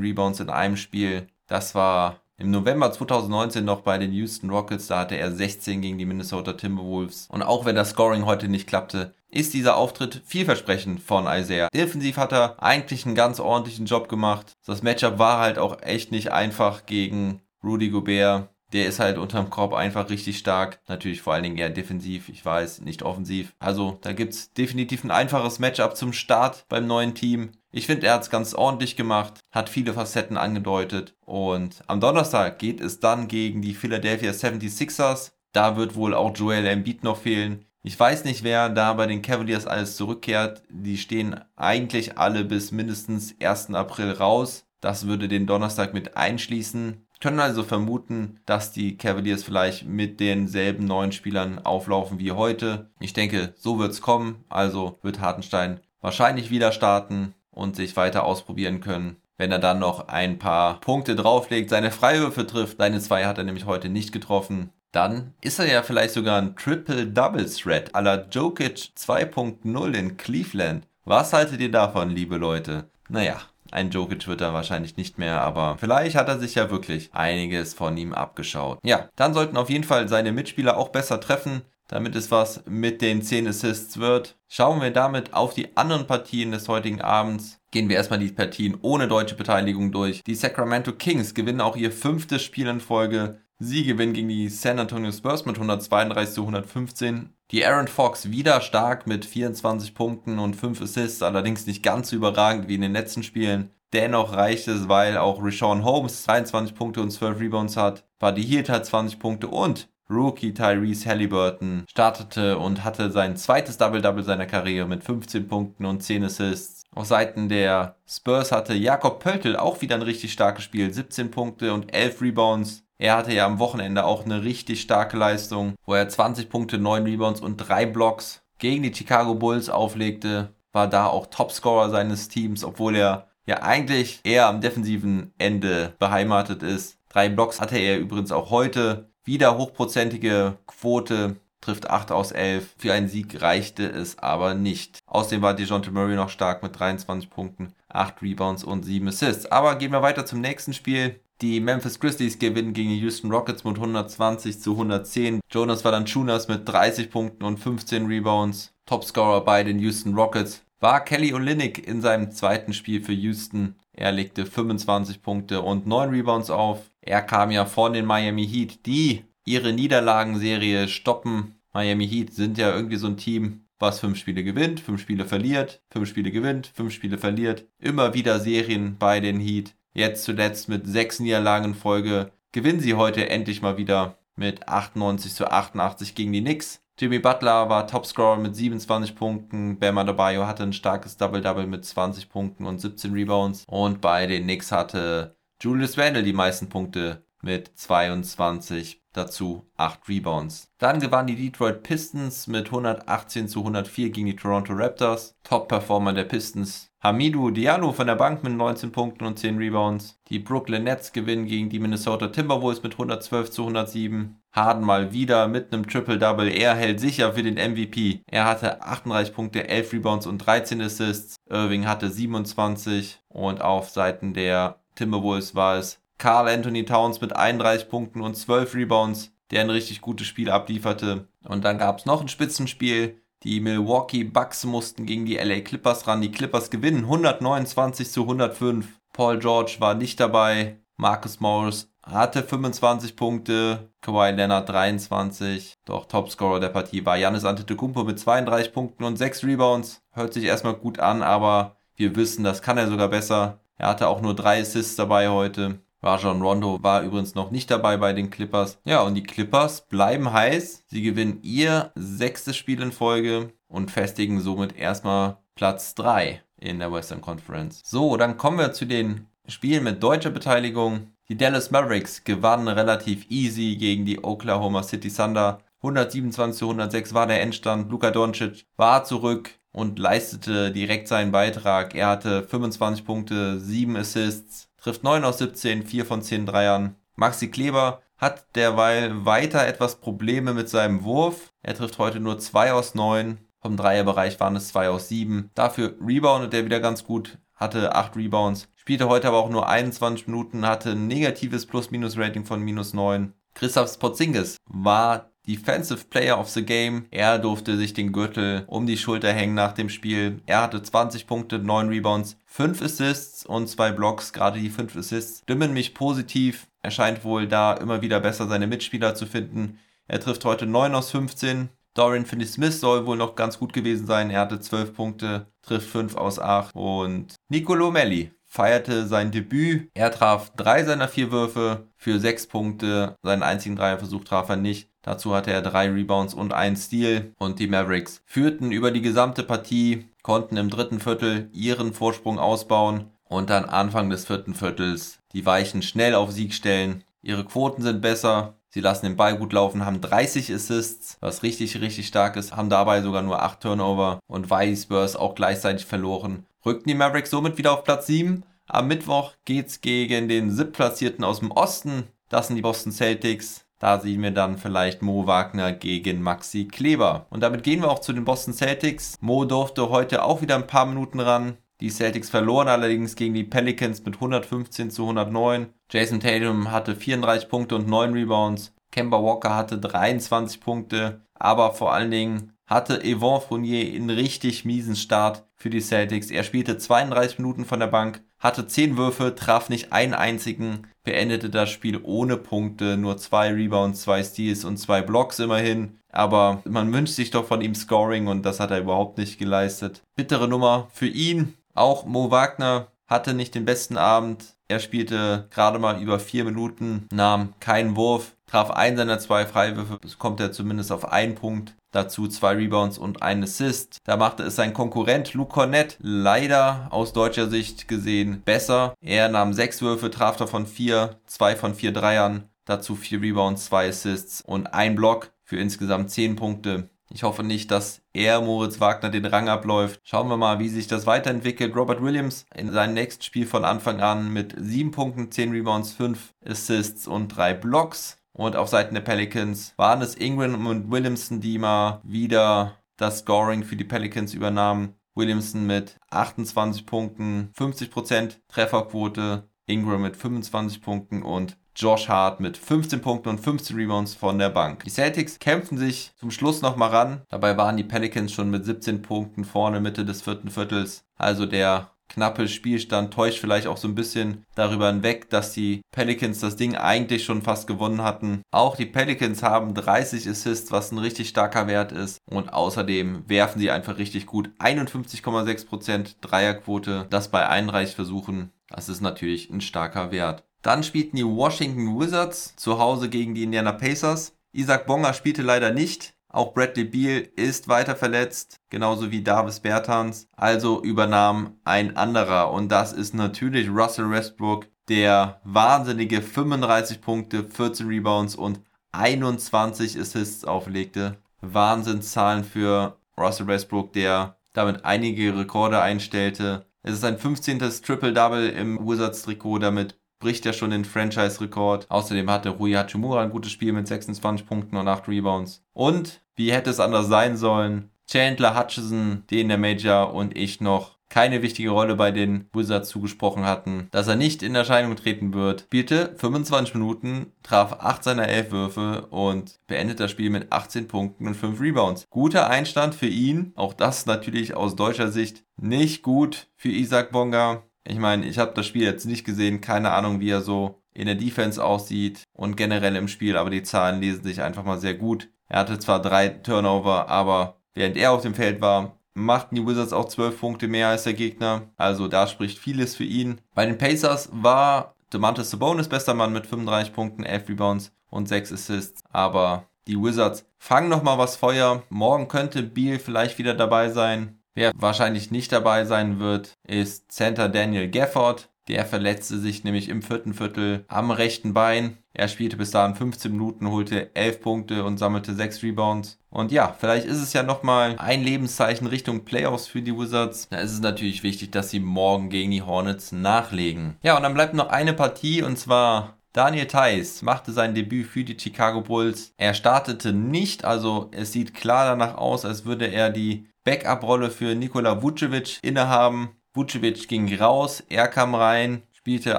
Rebounds 0.00 0.40
in 0.40 0.50
einem 0.50 0.76
Spiel. 0.76 1.26
Das 1.46 1.74
war 1.74 2.20
im 2.36 2.50
November 2.50 2.92
2019 2.92 3.64
noch 3.64 3.80
bei 3.80 3.96
den 3.96 4.12
Houston 4.12 4.50
Rockets. 4.50 4.88
Da 4.88 5.00
hatte 5.00 5.16
er 5.16 5.32
16 5.32 5.80
gegen 5.80 5.98
die 5.98 6.06
Minnesota 6.06 6.54
Timberwolves. 6.54 7.28
Und 7.30 7.42
auch 7.42 7.64
wenn 7.64 7.76
das 7.76 7.90
Scoring 7.90 8.26
heute 8.26 8.48
nicht 8.48 8.66
klappte, 8.66 9.14
ist 9.30 9.54
dieser 9.54 9.76
Auftritt 9.76 10.22
vielversprechend 10.26 11.00
von 11.00 11.26
Isaiah. 11.26 11.68
Defensiv 11.72 12.16
hat 12.16 12.32
er 12.32 12.62
eigentlich 12.62 13.06
einen 13.06 13.14
ganz 13.14 13.40
ordentlichen 13.40 13.86
Job 13.86 14.08
gemacht. 14.08 14.52
Das 14.66 14.82
Matchup 14.82 15.18
war 15.18 15.38
halt 15.38 15.58
auch 15.58 15.80
echt 15.82 16.12
nicht 16.12 16.32
einfach 16.32 16.84
gegen 16.84 17.40
Rudy 17.62 17.90
Gobert. 17.90 18.48
Der 18.72 18.86
ist 18.86 19.00
halt 19.00 19.18
unterm 19.18 19.50
Korb 19.50 19.72
einfach 19.72 20.10
richtig 20.10 20.38
stark. 20.38 20.80
Natürlich 20.86 21.22
vor 21.22 21.32
allen 21.32 21.42
Dingen 21.42 21.58
eher 21.58 21.70
defensiv, 21.70 22.28
ich 22.28 22.44
weiß, 22.44 22.82
nicht 22.82 23.02
offensiv. 23.02 23.54
Also 23.58 23.98
da 24.02 24.12
gibt 24.12 24.34
es 24.34 24.52
definitiv 24.52 25.04
ein 25.04 25.10
einfaches 25.10 25.58
matchup 25.58 25.96
zum 25.96 26.12
Start 26.12 26.64
beim 26.68 26.86
neuen 26.86 27.14
Team. 27.14 27.50
Ich 27.72 27.86
finde, 27.86 28.06
er 28.06 28.14
hat 28.14 28.22
es 28.22 28.30
ganz 28.30 28.54
ordentlich 28.54 28.96
gemacht, 28.96 29.40
hat 29.52 29.68
viele 29.68 29.92
Facetten 29.92 30.36
angedeutet. 30.36 31.14
Und 31.24 31.82
am 31.86 32.00
Donnerstag 32.00 32.58
geht 32.58 32.80
es 32.80 33.00
dann 33.00 33.28
gegen 33.28 33.62
die 33.62 33.74
Philadelphia 33.74 34.32
76ers. 34.32 35.32
Da 35.52 35.76
wird 35.76 35.94
wohl 35.94 36.14
auch 36.14 36.36
Joel 36.36 36.66
Embiid 36.66 37.04
noch 37.04 37.18
fehlen. 37.18 37.64
Ich 37.82 37.98
weiß 37.98 38.24
nicht, 38.24 38.44
wer 38.44 38.68
da 38.68 38.92
bei 38.92 39.06
den 39.06 39.22
Cavaliers 39.22 39.66
alles 39.66 39.96
zurückkehrt. 39.96 40.62
Die 40.68 40.98
stehen 40.98 41.40
eigentlich 41.56 42.18
alle 42.18 42.44
bis 42.44 42.72
mindestens 42.72 43.34
1. 43.40 43.74
April 43.74 44.12
raus. 44.12 44.66
Das 44.80 45.06
würde 45.06 45.28
den 45.28 45.46
Donnerstag 45.46 45.94
mit 45.94 46.16
einschließen 46.16 47.06
können 47.20 47.40
also 47.40 47.62
vermuten, 47.62 48.40
dass 48.46 48.72
die 48.72 48.96
Cavaliers 48.96 49.44
vielleicht 49.44 49.86
mit 49.86 50.20
denselben 50.20 50.86
neuen 50.86 51.12
Spielern 51.12 51.58
auflaufen 51.58 52.18
wie 52.18 52.32
heute. 52.32 52.90
Ich 52.98 53.12
denke, 53.12 53.54
so 53.56 53.78
wird 53.78 53.92
es 53.92 54.00
kommen. 54.00 54.44
Also 54.48 54.98
wird 55.02 55.20
Hartenstein 55.20 55.80
wahrscheinlich 56.00 56.50
wieder 56.50 56.72
starten 56.72 57.34
und 57.50 57.76
sich 57.76 57.96
weiter 57.96 58.24
ausprobieren 58.24 58.80
können. 58.80 59.16
Wenn 59.36 59.52
er 59.52 59.58
dann 59.58 59.78
noch 59.78 60.08
ein 60.08 60.38
paar 60.38 60.80
Punkte 60.80 61.16
drauflegt, 61.16 61.70
seine 61.70 61.90
Freiwürfe 61.90 62.46
trifft, 62.46 62.78
seine 62.78 63.00
zwei 63.00 63.26
hat 63.26 63.38
er 63.38 63.44
nämlich 63.44 63.64
heute 63.66 63.88
nicht 63.88 64.12
getroffen, 64.12 64.70
dann 64.92 65.34
ist 65.40 65.58
er 65.58 65.70
ja 65.70 65.82
vielleicht 65.82 66.14
sogar 66.14 66.38
ein 66.38 66.56
Triple-Double-Threat 66.56 67.94
à 67.94 68.00
la 68.00 68.26
Jokic 68.30 68.90
2.0 68.98 69.94
in 69.94 70.16
Cleveland. 70.16 70.86
Was 71.04 71.32
haltet 71.32 71.60
ihr 71.60 71.70
davon, 71.70 72.10
liebe 72.10 72.36
Leute? 72.36 72.90
Naja, 73.08 73.40
ein 73.72 73.90
Jokic 73.90 74.26
wird 74.26 74.40
er 74.40 74.52
wahrscheinlich 74.52 74.96
nicht 74.96 75.18
mehr, 75.18 75.40
aber 75.40 75.76
vielleicht 75.78 76.16
hat 76.16 76.28
er 76.28 76.38
sich 76.38 76.54
ja 76.54 76.70
wirklich 76.70 77.10
einiges 77.12 77.74
von 77.74 77.96
ihm 77.96 78.12
abgeschaut. 78.12 78.78
Ja, 78.82 79.08
dann 79.16 79.34
sollten 79.34 79.56
auf 79.56 79.70
jeden 79.70 79.84
Fall 79.84 80.08
seine 80.08 80.32
Mitspieler 80.32 80.76
auch 80.76 80.88
besser 80.88 81.20
treffen, 81.20 81.62
damit 81.90 82.14
es 82.14 82.30
was 82.30 82.62
mit 82.66 83.02
den 83.02 83.22
10 83.22 83.48
Assists 83.48 83.98
wird. 83.98 84.38
Schauen 84.48 84.80
wir 84.80 84.90
damit 84.90 85.34
auf 85.34 85.54
die 85.54 85.76
anderen 85.76 86.06
Partien 86.06 86.52
des 86.52 86.68
heutigen 86.68 87.00
Abends. 87.00 87.58
Gehen 87.72 87.88
wir 87.88 87.96
erstmal 87.96 88.20
die 88.20 88.28
Partien 88.28 88.78
ohne 88.82 89.08
deutsche 89.08 89.34
Beteiligung 89.34 89.90
durch. 89.90 90.22
Die 90.24 90.34
Sacramento 90.34 90.92
Kings 90.92 91.34
gewinnen 91.34 91.60
auch 91.60 91.76
ihr 91.76 91.90
fünftes 91.90 92.42
Spiel 92.42 92.68
in 92.68 92.80
Folge. 92.80 93.40
Sie 93.62 93.84
gewinnen 93.84 94.14
gegen 94.14 94.28
die 94.28 94.48
San 94.48 94.78
Antonio 94.78 95.12
Spurs 95.12 95.44
mit 95.44 95.56
132 95.56 96.34
zu 96.34 96.40
115. 96.40 97.34
Die 97.50 97.66
Aaron 97.66 97.88
Fox 97.88 98.30
wieder 98.30 98.62
stark 98.62 99.06
mit 99.06 99.26
24 99.26 99.94
Punkten 99.94 100.38
und 100.38 100.56
5 100.56 100.80
Assists, 100.80 101.22
allerdings 101.22 101.66
nicht 101.66 101.82
ganz 101.82 102.08
so 102.08 102.16
überragend 102.16 102.68
wie 102.68 102.76
in 102.76 102.80
den 102.80 102.94
letzten 102.94 103.22
Spielen. 103.22 103.68
Dennoch 103.92 104.32
reicht 104.32 104.66
es, 104.66 104.88
weil 104.88 105.18
auch 105.18 105.44
Rashawn 105.44 105.84
Holmes 105.84 106.24
23 106.24 106.74
Punkte 106.74 107.02
und 107.02 107.10
12 107.10 107.38
Rebounds 107.38 107.76
hat. 107.76 108.06
Buddy 108.18 108.42
Hield 108.42 108.70
hat 108.70 108.86
20 108.86 109.18
Punkte 109.18 109.48
und 109.48 109.90
Rookie 110.08 110.54
Tyrese 110.54 111.10
Halliburton 111.10 111.84
startete 111.86 112.56
und 112.56 112.82
hatte 112.82 113.10
sein 113.10 113.36
zweites 113.36 113.76
Double-Double 113.76 114.24
seiner 114.24 114.46
Karriere 114.46 114.88
mit 114.88 115.04
15 115.04 115.48
Punkten 115.48 115.84
und 115.84 116.02
10 116.02 116.24
Assists. 116.24 116.84
Auf 116.94 117.06
Seiten 117.06 117.50
der 117.50 117.96
Spurs 118.08 118.52
hatte 118.52 118.72
Jakob 118.72 119.20
Pöltl 119.20 119.56
auch 119.56 119.82
wieder 119.82 119.96
ein 119.96 120.02
richtig 120.02 120.32
starkes 120.32 120.64
Spiel. 120.64 120.92
17 120.92 121.30
Punkte 121.30 121.74
und 121.74 121.92
11 121.94 122.22
Rebounds. 122.22 122.84
Er 123.00 123.16
hatte 123.16 123.32
ja 123.32 123.46
am 123.46 123.58
Wochenende 123.58 124.04
auch 124.04 124.26
eine 124.26 124.44
richtig 124.44 124.82
starke 124.82 125.16
Leistung, 125.16 125.74
wo 125.86 125.94
er 125.94 126.06
20 126.06 126.50
Punkte, 126.50 126.76
9 126.76 127.04
Rebounds 127.04 127.40
und 127.40 127.56
3 127.56 127.86
Blocks 127.86 128.42
gegen 128.58 128.82
die 128.82 128.92
Chicago 128.92 129.34
Bulls 129.34 129.70
auflegte. 129.70 130.52
War 130.72 130.86
da 130.86 131.06
auch 131.06 131.28
Topscorer 131.28 131.88
seines 131.88 132.28
Teams, 132.28 132.62
obwohl 132.62 132.96
er 132.96 133.28
ja 133.46 133.62
eigentlich 133.62 134.20
eher 134.24 134.48
am 134.48 134.60
defensiven 134.60 135.32
Ende 135.38 135.94
beheimatet 135.98 136.62
ist. 136.62 136.98
Drei 137.08 137.30
Blocks 137.30 137.58
hatte 137.58 137.78
er 137.78 137.98
übrigens 137.98 138.32
auch 138.32 138.50
heute. 138.50 139.08
Wieder 139.24 139.56
hochprozentige 139.56 140.58
Quote, 140.66 141.36
trifft 141.60 141.90
8 141.90 142.12
aus 142.12 142.32
11. 142.32 142.74
Für 142.76 142.92
einen 142.92 143.08
Sieg 143.08 143.40
reichte 143.40 143.86
es 143.86 144.18
aber 144.18 144.54
nicht. 144.54 144.98
Außerdem 145.06 145.42
war 145.42 145.54
DeJounte 145.54 145.90
Murray 145.90 146.16
noch 146.16 146.30
stark 146.30 146.62
mit 146.62 146.78
23 146.78 147.30
Punkten, 147.30 147.72
8 147.88 148.22
Rebounds 148.22 148.64
und 148.64 148.84
7 148.84 149.08
Assists. 149.08 149.46
Aber 149.46 149.76
gehen 149.76 149.92
wir 149.92 150.02
weiter 150.02 150.26
zum 150.26 150.40
nächsten 150.40 150.72
Spiel. 150.72 151.20
Die 151.40 151.60
Memphis 151.60 151.98
Grizzlies 151.98 152.38
gewinnen 152.38 152.74
gegen 152.74 152.90
die 152.90 153.00
Houston 153.00 153.30
Rockets 153.30 153.64
mit 153.64 153.76
120 153.76 154.60
zu 154.60 154.72
110. 154.72 155.40
Jonas 155.50 155.84
Valanciunas 155.84 156.48
mit 156.48 156.68
30 156.68 157.10
Punkten 157.10 157.44
und 157.44 157.58
15 157.58 158.06
Rebounds. 158.06 158.74
Topscorer 158.84 159.42
bei 159.42 159.64
den 159.64 159.78
Houston 159.78 160.14
Rockets 160.14 160.62
war 160.80 161.02
Kelly 161.04 161.32
Olynyk 161.32 161.86
in 161.86 162.02
seinem 162.02 162.30
zweiten 162.30 162.74
Spiel 162.74 163.02
für 163.02 163.12
Houston. 163.12 163.76
Er 163.92 164.12
legte 164.12 164.46
25 164.46 165.22
Punkte 165.22 165.62
und 165.62 165.86
9 165.86 166.10
Rebounds 166.10 166.50
auf. 166.50 166.90
Er 167.00 167.22
kam 167.22 167.50
ja 167.50 167.64
von 167.64 167.92
den 167.92 168.04
Miami 168.04 168.46
Heat, 168.46 168.84
die 168.84 169.24
ihre 169.44 169.72
Niederlagenserie 169.72 170.88
stoppen. 170.88 171.56
Miami 171.72 172.08
Heat 172.08 172.34
sind 172.34 172.58
ja 172.58 172.74
irgendwie 172.74 172.96
so 172.96 173.06
ein 173.06 173.16
Team, 173.16 173.66
was 173.78 174.00
fünf 174.00 174.18
Spiele 174.18 174.44
gewinnt, 174.44 174.80
fünf 174.80 175.00
Spiele 175.00 175.24
verliert, 175.24 175.82
fünf 175.90 176.08
Spiele 176.08 176.30
gewinnt, 176.30 176.70
fünf 176.74 176.92
Spiele 176.92 177.18
verliert. 177.18 177.66
Immer 177.78 178.14
wieder 178.14 178.40
Serien 178.40 178.96
bei 178.98 179.20
den 179.20 179.40
Heat. 179.40 179.74
Jetzt 179.92 180.24
zuletzt 180.24 180.68
mit 180.68 180.86
sechs 180.86 181.20
Niederlagen 181.20 181.66
in 181.70 181.74
Folge 181.74 182.32
gewinnen 182.52 182.80
sie 182.80 182.94
heute 182.94 183.28
endlich 183.28 183.62
mal 183.62 183.76
wieder 183.76 184.18
mit 184.36 184.68
98 184.68 185.34
zu 185.34 185.50
88 185.50 186.14
gegen 186.14 186.32
die 186.32 186.40
Knicks. 186.40 186.82
Jimmy 186.98 187.18
Butler 187.18 187.68
war 187.68 187.86
Topscorer 187.86 188.36
mit 188.36 188.54
27 188.54 189.14
Punkten. 189.16 189.78
Bam 189.78 189.98
Adebayo 189.98 190.46
hatte 190.46 190.64
ein 190.64 190.72
starkes 190.72 191.16
Double-Double 191.16 191.66
mit 191.66 191.84
20 191.84 192.28
Punkten 192.28 192.66
und 192.66 192.80
17 192.80 193.12
Rebounds. 193.12 193.64
Und 193.66 194.00
bei 194.00 194.26
den 194.26 194.42
Knicks 194.42 194.70
hatte 194.70 195.36
Julius 195.60 195.96
Randle 195.96 196.22
die 196.22 196.32
meisten 196.32 196.68
Punkte 196.68 197.24
mit 197.42 197.70
22 197.74 198.99
dazu 199.12 199.66
8 199.76 200.08
Rebounds. 200.08 200.72
Dann 200.78 201.00
gewannen 201.00 201.28
die 201.28 201.36
Detroit 201.36 201.82
Pistons 201.82 202.46
mit 202.46 202.66
118 202.66 203.48
zu 203.48 203.60
104 203.60 204.10
gegen 204.10 204.26
die 204.26 204.36
Toronto 204.36 204.72
Raptors. 204.72 205.36
Top-Performer 205.44 206.12
der 206.12 206.24
Pistons 206.24 206.90
Hamidou 207.02 207.50
Diallo 207.50 207.92
von 207.92 208.06
der 208.06 208.14
Bank 208.14 208.44
mit 208.44 208.52
19 208.52 208.92
Punkten 208.92 209.24
und 209.24 209.38
10 209.38 209.56
Rebounds. 209.56 210.20
Die 210.28 210.38
Brooklyn 210.38 210.84
Nets 210.84 211.12
gewinnen 211.12 211.46
gegen 211.46 211.70
die 211.70 211.78
Minnesota 211.78 212.28
Timberwolves 212.28 212.82
mit 212.82 212.92
112 212.92 213.50
zu 213.50 213.62
107. 213.62 214.36
Harden 214.52 214.84
mal 214.84 215.10
wieder 215.10 215.48
mit 215.48 215.72
einem 215.72 215.88
Triple-Double. 215.88 216.48
Er 216.48 216.74
hält 216.74 217.00
sicher 217.00 217.32
für 217.32 217.42
den 217.42 217.54
MVP. 217.54 218.20
Er 218.26 218.44
hatte 218.44 218.82
38 218.82 219.34
Punkte, 219.34 219.66
11 219.66 219.94
Rebounds 219.94 220.26
und 220.26 220.38
13 220.38 220.82
Assists. 220.82 221.36
Irving 221.48 221.86
hatte 221.86 222.10
27 222.10 223.20
und 223.30 223.62
auf 223.62 223.88
Seiten 223.88 224.34
der 224.34 224.80
Timberwolves 224.94 225.54
war 225.54 225.78
es 225.78 226.02
Carl 226.20 226.48
Anthony 226.48 226.84
Towns 226.84 227.22
mit 227.22 227.34
31 227.34 227.88
Punkten 227.88 228.20
und 228.20 228.36
12 228.36 228.74
Rebounds, 228.74 229.32
der 229.50 229.62
ein 229.62 229.70
richtig 229.70 230.02
gutes 230.02 230.26
Spiel 230.26 230.50
ablieferte. 230.50 231.28
Und 231.48 231.64
dann 231.64 231.78
gab 231.78 231.98
es 231.98 232.04
noch 232.04 232.20
ein 232.20 232.28
Spitzenspiel. 232.28 233.22
Die 233.42 233.58
Milwaukee 233.60 234.24
Bucks 234.24 234.66
mussten 234.66 235.06
gegen 235.06 235.24
die 235.24 235.38
LA 235.38 235.60
Clippers 235.60 236.06
ran. 236.06 236.20
Die 236.20 236.30
Clippers 236.30 236.68
gewinnen 236.68 237.04
129 237.04 238.10
zu 238.10 238.24
105. 238.24 239.00
Paul 239.14 239.38
George 239.38 239.76
war 239.78 239.94
nicht 239.94 240.20
dabei. 240.20 240.76
Marcus 240.98 241.40
Morris 241.40 241.90
hatte 242.02 242.42
25 242.42 243.16
Punkte. 243.16 243.90
Kawhi 244.02 244.32
Leonard 244.32 244.68
23. 244.68 245.78
Doch 245.86 246.04
Topscorer 246.04 246.60
der 246.60 246.68
Partie 246.68 247.06
war 247.06 247.16
Janis 247.16 247.46
Antetokounmpo 247.46 248.04
mit 248.04 248.20
32 248.20 248.74
Punkten 248.74 249.04
und 249.04 249.16
6 249.16 249.42
Rebounds. 249.44 250.02
Hört 250.12 250.34
sich 250.34 250.44
erstmal 250.44 250.74
gut 250.74 250.98
an, 250.98 251.22
aber 251.22 251.78
wir 251.96 252.14
wissen, 252.14 252.44
das 252.44 252.60
kann 252.60 252.76
er 252.76 252.88
sogar 252.88 253.08
besser. 253.08 253.60
Er 253.78 253.88
hatte 253.88 254.08
auch 254.08 254.20
nur 254.20 254.36
drei 254.36 254.60
Assists 254.60 254.96
dabei 254.96 255.30
heute. 255.30 255.80
Rajon 256.02 256.40
Rondo 256.40 256.78
war 256.82 257.02
übrigens 257.02 257.34
noch 257.34 257.50
nicht 257.50 257.70
dabei 257.70 257.96
bei 257.98 258.12
den 258.12 258.30
Clippers. 258.30 258.78
Ja, 258.84 259.02
und 259.02 259.14
die 259.14 259.22
Clippers 259.22 259.86
bleiben 259.86 260.32
heiß. 260.32 260.84
Sie 260.86 261.02
gewinnen 261.02 261.40
ihr 261.42 261.92
sechstes 261.94 262.56
Spiel 262.56 262.80
in 262.80 262.92
Folge 262.92 263.52
und 263.68 263.90
festigen 263.90 264.40
somit 264.40 264.76
erstmal 264.76 265.36
Platz 265.54 265.94
3 265.94 266.42
in 266.58 266.78
der 266.78 266.92
Western 266.92 267.20
Conference. 267.20 267.82
So, 267.84 268.16
dann 268.16 268.38
kommen 268.38 268.58
wir 268.58 268.72
zu 268.72 268.86
den 268.86 269.26
Spielen 269.46 269.84
mit 269.84 270.02
deutscher 270.02 270.30
Beteiligung. 270.30 271.12
Die 271.28 271.36
Dallas 271.36 271.70
Mavericks 271.70 272.24
gewannen 272.24 272.68
relativ 272.68 273.30
easy 273.30 273.76
gegen 273.76 274.04
die 274.06 274.24
Oklahoma 274.24 274.82
City 274.82 275.10
Thunder. 275.10 275.60
127 275.82 276.58
zu 276.58 276.64
106 276.66 277.14
war 277.14 277.26
der 277.26 277.42
Endstand. 277.42 277.90
Luka 277.90 278.10
Doncic 278.10 278.64
war 278.76 279.04
zurück 279.04 279.50
und 279.72 279.98
leistete 279.98 280.72
direkt 280.72 281.08
seinen 281.08 281.30
Beitrag. 281.30 281.94
Er 281.94 282.08
hatte 282.08 282.42
25 282.42 283.04
Punkte, 283.04 283.60
7 283.60 283.96
Assists, 283.96 284.69
trifft 284.82 285.04
9 285.04 285.24
aus 285.24 285.38
17, 285.38 285.84
4 285.84 286.06
von 286.06 286.22
10 286.22 286.46
Dreiern. 286.46 286.96
Maxi 287.16 287.50
Kleber 287.50 288.02
hat 288.16 288.54
derweil 288.54 289.24
weiter 289.24 289.66
etwas 289.66 289.96
Probleme 289.96 290.52
mit 290.52 290.68
seinem 290.68 291.04
Wurf. 291.04 291.52
Er 291.62 291.74
trifft 291.74 291.98
heute 291.98 292.20
nur 292.20 292.38
2 292.38 292.72
aus 292.72 292.94
9. 292.94 293.38
Vom 293.62 293.76
Dreierbereich 293.76 294.40
waren 294.40 294.56
es 294.56 294.68
2 294.68 294.88
aus 294.90 295.08
7. 295.08 295.50
Dafür 295.54 295.94
reboundet 296.04 296.54
er 296.54 296.64
wieder 296.64 296.80
ganz 296.80 297.04
gut, 297.04 297.38
hatte 297.54 297.94
8 297.94 298.16
Rebounds. 298.16 298.68
Spielte 298.76 299.08
heute 299.08 299.28
aber 299.28 299.38
auch 299.38 299.50
nur 299.50 299.68
21 299.68 300.26
Minuten, 300.26 300.66
hatte 300.66 300.92
ein 300.92 301.06
negatives 301.06 301.66
Plus-Minus-Rating 301.66 302.46
von 302.46 302.62
minus 302.62 302.94
9. 302.94 303.34
Christoph 303.54 303.92
Spotzingis 303.92 304.56
war 304.66 305.29
Defensive 305.46 306.04
Player 306.10 306.38
of 306.38 306.48
the 306.48 306.64
Game. 306.64 307.06
Er 307.10 307.38
durfte 307.38 307.76
sich 307.76 307.92
den 307.92 308.12
Gürtel 308.12 308.64
um 308.66 308.86
die 308.86 308.96
Schulter 308.96 309.32
hängen 309.32 309.54
nach 309.54 309.72
dem 309.72 309.88
Spiel. 309.88 310.40
Er 310.46 310.62
hatte 310.62 310.82
20 310.82 311.26
Punkte, 311.26 311.58
9 311.58 311.88
Rebounds, 311.88 312.36
5 312.46 312.82
Assists 312.82 313.46
und 313.46 313.68
2 313.68 313.92
Blocks. 313.92 314.32
Gerade 314.32 314.60
die 314.60 314.70
5 314.70 314.96
Assists 314.96 315.40
stimmen 315.40 315.72
mich 315.72 315.94
positiv. 315.94 316.66
Er 316.82 316.90
scheint 316.90 317.24
wohl 317.24 317.46
da 317.46 317.74
immer 317.74 318.02
wieder 318.02 318.20
besser 318.20 318.46
seine 318.46 318.66
Mitspieler 318.66 319.14
zu 319.14 319.26
finden. 319.26 319.78
Er 320.06 320.20
trifft 320.20 320.44
heute 320.44 320.66
9 320.66 320.94
aus 320.94 321.10
15. 321.10 321.68
Dorian 321.94 322.26
Finney-Smith 322.26 322.80
soll 322.80 323.06
wohl 323.06 323.16
noch 323.16 323.34
ganz 323.34 323.58
gut 323.58 323.72
gewesen 323.72 324.06
sein. 324.06 324.30
Er 324.30 324.40
hatte 324.40 324.60
12 324.60 324.94
Punkte, 324.94 325.46
trifft 325.62 325.88
5 325.88 326.16
aus 326.16 326.38
8. 326.38 326.74
Und 326.74 327.34
Nicolo 327.48 327.90
Melli 327.90 328.30
feierte 328.46 329.06
sein 329.06 329.30
Debüt. 329.30 329.88
Er 329.94 330.10
traf 330.10 330.50
drei 330.56 330.84
seiner 330.84 331.08
vier 331.08 331.30
Würfe 331.30 331.88
für 331.96 332.18
sechs 332.18 332.46
Punkte. 332.46 333.16
Seinen 333.22 333.42
einzigen 333.42 333.76
Dreierversuch 333.76 334.24
traf 334.24 334.48
er 334.48 334.56
nicht. 334.56 334.89
Dazu 335.02 335.34
hatte 335.34 335.52
er 335.52 335.62
drei 335.62 335.88
Rebounds 335.90 336.34
und 336.34 336.52
einen 336.52 336.76
Steal. 336.76 337.32
Und 337.38 337.58
die 337.58 337.66
Mavericks 337.66 338.22
führten 338.26 338.72
über 338.72 338.90
die 338.90 339.02
gesamte 339.02 339.42
Partie, 339.42 340.06
konnten 340.22 340.56
im 340.56 340.70
dritten 340.70 341.00
Viertel 341.00 341.48
ihren 341.52 341.92
Vorsprung 341.92 342.38
ausbauen 342.38 343.10
und 343.24 343.50
dann 343.50 343.64
Anfang 343.64 344.10
des 344.10 344.26
vierten 344.26 344.54
Viertels 344.54 345.18
die 345.32 345.46
Weichen 345.46 345.82
schnell 345.82 346.14
auf 346.14 346.32
Sieg 346.32 346.52
stellen. 346.52 347.04
Ihre 347.22 347.44
Quoten 347.44 347.82
sind 347.82 348.00
besser. 348.00 348.54
Sie 348.68 348.80
lassen 348.80 349.06
den 349.06 349.16
Ball 349.16 349.36
gut 349.36 349.52
laufen, 349.52 349.84
haben 349.84 350.00
30 350.00 350.54
Assists, 350.54 351.16
was 351.20 351.42
richtig, 351.42 351.80
richtig 351.80 352.06
stark 352.06 352.36
ist, 352.36 352.56
haben 352.56 352.70
dabei 352.70 353.02
sogar 353.02 353.22
nur 353.22 353.42
8 353.42 353.60
Turnover 353.60 354.20
und 354.28 354.48
weil 354.48 354.76
Spurs 354.76 355.16
auch 355.16 355.34
gleichzeitig 355.34 355.86
verloren 355.86 356.46
rückten 356.64 356.88
die 356.88 356.94
Mavericks 356.94 357.30
somit 357.30 357.58
wieder 357.58 357.72
auf 357.72 357.84
Platz 357.84 358.06
7. 358.06 358.44
Am 358.66 358.88
Mittwoch 358.88 359.32
geht's 359.44 359.80
gegen 359.80 360.28
den 360.28 360.50
siebtplatzierten 360.50 361.24
aus 361.24 361.40
dem 361.40 361.50
Osten. 361.50 362.04
Das 362.28 362.46
sind 362.46 362.56
die 362.56 362.62
Boston 362.62 362.92
Celtics. 362.92 363.64
Da 363.80 363.98
sehen 363.98 364.22
wir 364.22 364.30
dann 364.30 364.58
vielleicht 364.58 365.00
Mo 365.00 365.26
Wagner 365.26 365.72
gegen 365.72 366.22
Maxi 366.22 366.66
Kleber. 366.66 367.26
Und 367.30 367.42
damit 367.42 367.62
gehen 367.62 367.80
wir 367.80 367.90
auch 367.90 367.98
zu 367.98 368.12
den 368.12 368.26
Boston 368.26 368.52
Celtics. 368.52 369.16
Mo 369.20 369.46
durfte 369.46 369.88
heute 369.88 370.22
auch 370.22 370.42
wieder 370.42 370.54
ein 370.54 370.66
paar 370.66 370.84
Minuten 370.84 371.18
ran. 371.18 371.56
Die 371.80 371.88
Celtics 371.88 372.28
verloren 372.28 372.68
allerdings 372.68 373.16
gegen 373.16 373.32
die 373.32 373.42
Pelicans 373.42 374.04
mit 374.04 374.16
115 374.16 374.90
zu 374.90 375.02
109. 375.04 375.68
Jason 375.90 376.20
Tatum 376.20 376.70
hatte 376.70 376.94
34 376.94 377.48
Punkte 377.48 377.76
und 377.76 377.88
9 377.88 378.12
Rebounds. 378.12 378.74
Kemba 378.92 379.22
Walker 379.22 379.56
hatte 379.56 379.78
23 379.78 380.60
Punkte. 380.60 381.22
Aber 381.32 381.72
vor 381.72 381.94
allen 381.94 382.10
Dingen 382.10 382.52
hatte 382.66 383.00
Yvonne 383.02 383.40
Fournier 383.40 383.94
einen 383.94 384.10
richtig 384.10 384.66
miesen 384.66 384.94
Start 384.94 385.46
für 385.54 385.70
die 385.70 385.80
Celtics. 385.80 386.30
Er 386.30 386.44
spielte 386.44 386.76
32 386.76 387.38
Minuten 387.38 387.64
von 387.64 387.80
der 387.80 387.86
Bank, 387.86 388.22
hatte 388.40 388.66
10 388.66 388.96
Würfe, 388.96 389.34
traf 389.34 389.68
nicht 389.68 389.92
einen 389.92 390.14
einzigen, 390.14 390.88
beendete 391.04 391.50
das 391.50 391.70
Spiel 391.70 392.00
ohne 392.02 392.36
Punkte, 392.36 392.96
nur 392.96 393.18
2 393.18 393.52
Rebounds, 393.52 394.02
2 394.02 394.24
Steals 394.24 394.64
und 394.64 394.78
2 394.78 395.02
Blocks 395.02 395.38
immerhin. 395.38 395.98
Aber 396.10 396.62
man 396.64 396.92
wünscht 396.92 397.14
sich 397.14 397.30
doch 397.30 397.46
von 397.46 397.60
ihm 397.60 397.74
Scoring 397.74 398.26
und 398.26 398.42
das 398.42 398.58
hat 398.58 398.70
er 398.70 398.80
überhaupt 398.80 399.18
nicht 399.18 399.38
geleistet. 399.38 400.02
Bittere 400.16 400.48
Nummer 400.48 400.88
für 400.92 401.06
ihn. 401.06 401.54
Auch 401.74 402.04
Mo 402.04 402.30
Wagner 402.30 402.88
hatte 403.06 403.34
nicht 403.34 403.54
den 403.54 403.64
besten 403.64 403.96
Abend. 403.96 404.56
Er 404.68 404.80
spielte 404.80 405.46
gerade 405.50 405.78
mal 405.78 406.00
über 406.00 406.18
4 406.18 406.44
Minuten, 406.44 407.06
nahm 407.12 407.54
keinen 407.60 407.96
Wurf, 407.96 408.36
traf 408.46 408.70
einen 408.70 408.96
seiner 408.96 409.18
zwei 409.18 409.46
Freiwürfe, 409.46 409.98
kommt 410.18 410.40
er 410.40 410.52
zumindest 410.52 410.92
auf 410.92 411.10
einen 411.10 411.34
Punkt. 411.34 411.74
Dazu 411.90 412.28
zwei 412.28 412.54
Rebounds 412.54 412.98
und 412.98 413.22
ein 413.22 413.42
Assist. 413.42 413.98
Da 414.04 414.16
machte 414.16 414.44
es 414.44 414.56
sein 414.56 414.72
Konkurrent 414.72 415.34
Luke 415.34 415.52
Cornett 415.52 415.96
leider 416.00 416.88
aus 416.90 417.12
deutscher 417.12 417.48
Sicht 417.48 417.88
gesehen 417.88 418.42
besser. 418.44 418.94
Er 419.00 419.28
nahm 419.28 419.52
sechs 419.52 419.82
Würfe, 419.82 420.10
traf 420.10 420.36
davon 420.36 420.66
vier, 420.66 421.16
zwei 421.26 421.56
von 421.56 421.74
vier 421.74 421.92
Dreiern. 421.92 422.44
Dazu 422.64 422.94
vier 422.94 423.20
Rebounds, 423.20 423.66
zwei 423.66 423.88
Assists 423.88 424.40
und 424.42 424.68
ein 424.74 424.94
Block 424.94 425.32
für 425.42 425.56
insgesamt 425.56 426.10
zehn 426.10 426.36
Punkte. 426.36 426.88
Ich 427.12 427.24
hoffe 427.24 427.42
nicht, 427.42 427.72
dass 427.72 428.02
er 428.12 428.40
Moritz 428.40 428.78
Wagner 428.78 429.10
den 429.10 429.24
Rang 429.24 429.48
abläuft. 429.48 430.00
Schauen 430.04 430.28
wir 430.28 430.36
mal, 430.36 430.60
wie 430.60 430.68
sich 430.68 430.86
das 430.86 431.06
weiterentwickelt. 431.06 431.74
Robert 431.74 432.00
Williams 432.00 432.46
in 432.54 432.70
seinem 432.70 432.94
nächsten 432.94 433.24
Spiel 433.24 433.46
von 433.46 433.64
Anfang 433.64 434.00
an 434.00 434.32
mit 434.32 434.54
sieben 434.56 434.92
Punkten, 434.92 435.32
zehn 435.32 435.50
Rebounds, 435.50 435.92
fünf 435.92 436.32
Assists 436.46 437.08
und 437.08 437.28
drei 437.28 437.52
Blocks. 437.52 438.16
Und 438.32 438.56
auf 438.56 438.68
Seiten 438.68 438.94
der 438.94 439.02
Pelicans 439.02 439.74
waren 439.76 440.02
es 440.02 440.14
Ingram 440.14 440.66
und 440.66 440.90
Williamson, 440.90 441.40
die 441.40 441.58
mal 441.58 442.00
wieder 442.04 442.76
das 442.96 443.20
Scoring 443.20 443.64
für 443.64 443.76
die 443.76 443.84
Pelicans 443.84 444.34
übernahmen. 444.34 444.94
Williamson 445.14 445.66
mit 445.66 445.98
28 446.10 446.86
Punkten, 446.86 447.50
50% 447.56 448.36
Trefferquote, 448.48 449.48
Ingram 449.66 450.02
mit 450.02 450.16
25 450.16 450.82
Punkten 450.82 451.22
und 451.22 451.56
Josh 451.76 452.08
Hart 452.08 452.40
mit 452.40 452.56
15 452.56 453.00
Punkten 453.00 453.28
und 453.30 453.40
15 453.40 453.76
Rebounds 453.76 454.14
von 454.14 454.38
der 454.38 454.50
Bank. 454.50 454.84
Die 454.84 454.90
Celtics 454.90 455.38
kämpfen 455.38 455.78
sich 455.78 456.12
zum 456.16 456.30
Schluss 456.30 456.62
nochmal 456.62 456.90
ran. 456.90 457.22
Dabei 457.28 457.56
waren 457.56 457.76
die 457.76 457.84
Pelicans 457.84 458.32
schon 458.32 458.50
mit 458.50 458.64
17 458.64 459.02
Punkten 459.02 459.44
vorne 459.44 459.80
Mitte 459.80 460.04
des 460.04 460.22
vierten 460.22 460.50
Viertels. 460.50 461.04
Also 461.16 461.46
der 461.46 461.90
knappe 462.10 462.48
Spielstand 462.48 463.14
täuscht 463.14 463.38
vielleicht 463.38 463.66
auch 463.66 463.78
so 463.78 463.88
ein 463.88 463.94
bisschen 463.94 464.44
darüber 464.54 464.88
hinweg, 464.88 465.30
dass 465.30 465.52
die 465.52 465.80
Pelicans 465.92 466.40
das 466.40 466.56
Ding 466.56 466.76
eigentlich 466.76 467.24
schon 467.24 467.40
fast 467.40 467.66
gewonnen 467.66 468.02
hatten. 468.02 468.42
Auch 468.50 468.76
die 468.76 468.86
Pelicans 468.86 469.42
haben 469.42 469.74
30 469.74 470.28
Assists, 470.28 470.70
was 470.70 470.92
ein 470.92 470.98
richtig 470.98 471.28
starker 471.30 471.66
Wert 471.66 471.92
ist. 471.92 472.18
Und 472.30 472.52
außerdem 472.52 473.28
werfen 473.28 473.60
sie 473.60 473.70
einfach 473.70 473.96
richtig 473.96 474.26
gut. 474.26 474.50
51,6% 474.58 476.16
Dreierquote, 476.20 477.06
das 477.08 477.30
bei 477.30 477.48
31 477.48 477.94
Versuchen. 477.94 478.50
Das 478.68 478.88
ist 478.88 479.00
natürlich 479.00 479.50
ein 479.50 479.60
starker 479.60 480.12
Wert. 480.12 480.44
Dann 480.62 480.82
spielten 480.82 481.16
die 481.16 481.24
Washington 481.24 481.98
Wizards 481.98 482.54
zu 482.56 482.78
Hause 482.78 483.08
gegen 483.08 483.34
die 483.34 483.44
Indiana 483.44 483.72
Pacers. 483.72 484.36
Isaac 484.52 484.86
Bonga 484.86 485.14
spielte 485.14 485.42
leider 485.42 485.72
nicht. 485.72 486.14
Auch 486.32 486.54
Bradley 486.54 486.84
Beal 486.84 487.28
ist 487.34 487.68
weiter 487.68 487.96
verletzt, 487.96 488.60
genauso 488.70 489.10
wie 489.10 489.22
Davis 489.22 489.60
Bertans. 489.60 490.28
Also 490.36 490.80
übernahm 490.82 491.58
ein 491.64 491.96
anderer 491.96 492.52
und 492.52 492.70
das 492.70 492.92
ist 492.92 493.14
natürlich 493.14 493.68
Russell 493.68 494.10
Westbrook, 494.10 494.68
der 494.88 495.40
wahnsinnige 495.44 496.22
35 496.22 497.00
Punkte, 497.00 497.44
14 497.44 497.88
Rebounds 497.88 498.36
und 498.36 498.60
21 498.92 499.98
Assists 499.98 500.44
auflegte. 500.44 501.18
Wahnsinnszahlen 501.40 502.44
für 502.44 502.98
Russell 503.18 503.48
Westbrook, 503.48 503.92
der 503.92 504.36
damit 504.52 504.84
einige 504.84 505.36
Rekorde 505.36 505.80
einstellte. 505.80 506.66
Es 506.82 506.94
ist 506.94 507.04
ein 507.04 507.18
15. 507.18 507.58
Triple-Double 507.58 508.48
im 508.50 508.78
Wizards-Trikot, 508.86 509.58
damit 509.58 509.98
bricht 510.20 510.44
ja 510.44 510.52
schon 510.52 510.70
den 510.70 510.84
Franchise-Rekord. 510.84 511.90
Außerdem 511.90 512.30
hatte 512.30 512.50
Rui 512.50 512.72
Hachimura 512.72 513.22
ein 513.22 513.30
gutes 513.30 513.50
Spiel 513.50 513.72
mit 513.72 513.88
26 513.88 514.46
Punkten 514.46 514.76
und 514.76 514.86
8 514.86 515.08
Rebounds. 515.08 515.64
Und, 515.72 516.20
wie 516.36 516.52
hätte 516.52 516.70
es 516.70 516.78
anders 516.78 517.08
sein 517.08 517.36
sollen, 517.36 517.90
Chandler 518.06 518.58
Hutchison, 518.58 519.24
den 519.30 519.48
der 519.48 519.58
Major 519.58 520.12
und 520.14 520.36
ich 520.36 520.60
noch 520.60 521.00
keine 521.10 521.42
wichtige 521.42 521.70
Rolle 521.70 521.96
bei 521.96 522.12
den 522.12 522.48
Wizards 522.52 522.88
zugesprochen 522.88 523.44
hatten, 523.44 523.88
dass 523.90 524.08
er 524.08 524.16
nicht 524.16 524.42
in 524.42 524.54
Erscheinung 524.54 524.96
treten 524.96 525.34
wird, 525.34 525.62
spielte 525.62 526.14
25 526.16 526.74
Minuten, 526.74 527.32
traf 527.42 527.74
8 527.80 528.04
seiner 528.04 528.28
11 528.28 528.52
Würfe 528.52 529.06
und 529.10 529.58
beendet 529.66 530.00
das 530.00 530.12
Spiel 530.12 530.30
mit 530.30 530.52
18 530.52 530.88
Punkten 530.88 531.26
und 531.26 531.34
5 531.34 531.60
Rebounds. 531.60 532.06
Guter 532.10 532.48
Einstand 532.48 532.94
für 532.94 533.08
ihn, 533.08 533.52
auch 533.56 533.74
das 533.74 534.06
natürlich 534.06 534.54
aus 534.54 534.76
deutscher 534.76 535.10
Sicht 535.10 535.44
nicht 535.56 536.02
gut 536.02 536.46
für 536.56 536.70
Isaac 536.70 537.10
Bonga. 537.10 537.64
Ich 537.84 537.98
meine, 537.98 538.26
ich 538.26 538.38
habe 538.38 538.52
das 538.54 538.66
Spiel 538.66 538.84
jetzt 538.84 539.06
nicht 539.06 539.24
gesehen, 539.24 539.60
keine 539.60 539.92
Ahnung, 539.92 540.20
wie 540.20 540.30
er 540.30 540.42
so 540.42 540.82
in 540.92 541.06
der 541.06 541.14
Defense 541.14 541.62
aussieht 541.64 542.24
und 542.32 542.56
generell 542.56 542.96
im 542.96 543.08
Spiel, 543.08 543.36
aber 543.36 543.50
die 543.50 543.62
Zahlen 543.62 544.00
lesen 544.00 544.24
sich 544.24 544.42
einfach 544.42 544.64
mal 544.64 544.78
sehr 544.78 544.94
gut. 544.94 545.28
Er 545.48 545.60
hatte 545.60 545.78
zwar 545.78 546.02
drei 546.02 546.28
Turnover, 546.28 547.08
aber 547.08 547.56
während 547.74 547.96
er 547.96 548.12
auf 548.12 548.22
dem 548.22 548.34
Feld 548.34 548.60
war, 548.60 548.98
machten 549.14 549.56
die 549.56 549.66
Wizards 549.66 549.92
auch 549.92 550.06
zwölf 550.06 550.40
Punkte 550.40 550.68
mehr 550.68 550.88
als 550.88 551.04
der 551.04 551.14
Gegner. 551.14 551.62
Also 551.76 552.08
da 552.08 552.26
spricht 552.26 552.58
vieles 552.58 552.96
für 552.96 553.04
ihn. 553.04 553.40
Bei 553.54 553.66
den 553.66 553.78
Pacers 553.78 554.28
war 554.32 554.94
Demantis 555.12 555.50
Sabonis 555.50 555.88
bester 555.88 556.14
Mann 556.14 556.32
mit 556.32 556.46
35 556.46 556.92
Punkten, 556.92 557.24
11 557.24 557.48
Rebounds 557.48 557.92
und 558.10 558.28
6 558.28 558.52
Assists. 558.52 559.02
Aber 559.10 559.64
die 559.86 560.00
Wizards 560.00 560.46
fangen 560.58 560.88
nochmal 560.88 561.18
was 561.18 561.36
Feuer. 561.36 561.82
Morgen 561.88 562.28
könnte 562.28 562.62
Beal 562.62 562.98
vielleicht 562.98 563.38
wieder 563.38 563.54
dabei 563.54 563.88
sein. 563.88 564.39
Wer 564.60 564.72
wahrscheinlich 564.76 565.30
nicht 565.30 565.52
dabei 565.52 565.86
sein 565.86 566.20
wird, 566.20 566.52
ist 566.68 567.10
Center 567.10 567.48
Daniel 567.48 567.88
Gafford. 567.88 568.50
Der 568.68 568.84
verletzte 568.84 569.38
sich 569.38 569.64
nämlich 569.64 569.88
im 569.88 570.02
vierten 570.02 570.34
Viertel 570.34 570.84
am 570.86 571.10
rechten 571.10 571.54
Bein. 571.54 571.96
Er 572.12 572.28
spielte 572.28 572.58
bis 572.58 572.70
dahin 572.70 572.94
15 572.94 573.32
Minuten, 573.32 573.70
holte 573.70 574.14
11 574.14 574.42
Punkte 574.42 574.84
und 574.84 574.98
sammelte 574.98 575.34
6 575.34 575.62
Rebounds. 575.62 576.18
Und 576.28 576.52
ja, 576.52 576.76
vielleicht 576.78 577.06
ist 577.06 577.22
es 577.22 577.32
ja 577.32 577.42
nochmal 577.42 577.96
ein 577.96 578.22
Lebenszeichen 578.22 578.86
Richtung 578.86 579.24
Playoffs 579.24 579.66
für 579.66 579.80
die 579.80 579.96
Wizards. 579.96 580.46
Da 580.50 580.58
ist 580.58 580.72
es 580.72 580.80
natürlich 580.80 581.22
wichtig, 581.22 581.52
dass 581.52 581.70
sie 581.70 581.80
morgen 581.80 582.28
gegen 582.28 582.50
die 582.50 582.60
Hornets 582.60 583.12
nachlegen. 583.12 583.96
Ja, 584.02 584.14
und 584.18 584.24
dann 584.24 584.34
bleibt 584.34 584.52
noch 584.52 584.68
eine 584.68 584.92
Partie 584.92 585.42
und 585.42 585.58
zwar 585.58 586.18
Daniel 586.32 586.66
Theiss 586.66 587.22
machte 587.22 587.50
sein 587.50 587.74
Debüt 587.74 588.06
für 588.06 588.22
die 588.22 588.38
Chicago 588.38 588.82
Bulls. 588.82 589.32
Er 589.36 589.52
startete 589.52 590.12
nicht, 590.12 590.64
also 590.64 591.08
es 591.10 591.32
sieht 591.32 591.54
klar 591.54 591.86
danach 591.86 592.16
aus, 592.18 592.44
als 592.44 592.64
würde 592.64 592.86
er 592.86 593.10
die 593.10 593.49
Backup-Rolle 593.64 594.30
für 594.30 594.54
Nikola 594.54 595.02
Vucevic 595.02 595.58
innehaben. 595.62 596.30
Vucevic 596.54 597.08
ging 597.08 597.32
raus, 597.34 597.82
er 597.88 598.08
kam 598.08 598.34
rein, 598.34 598.82
spielte 598.92 599.38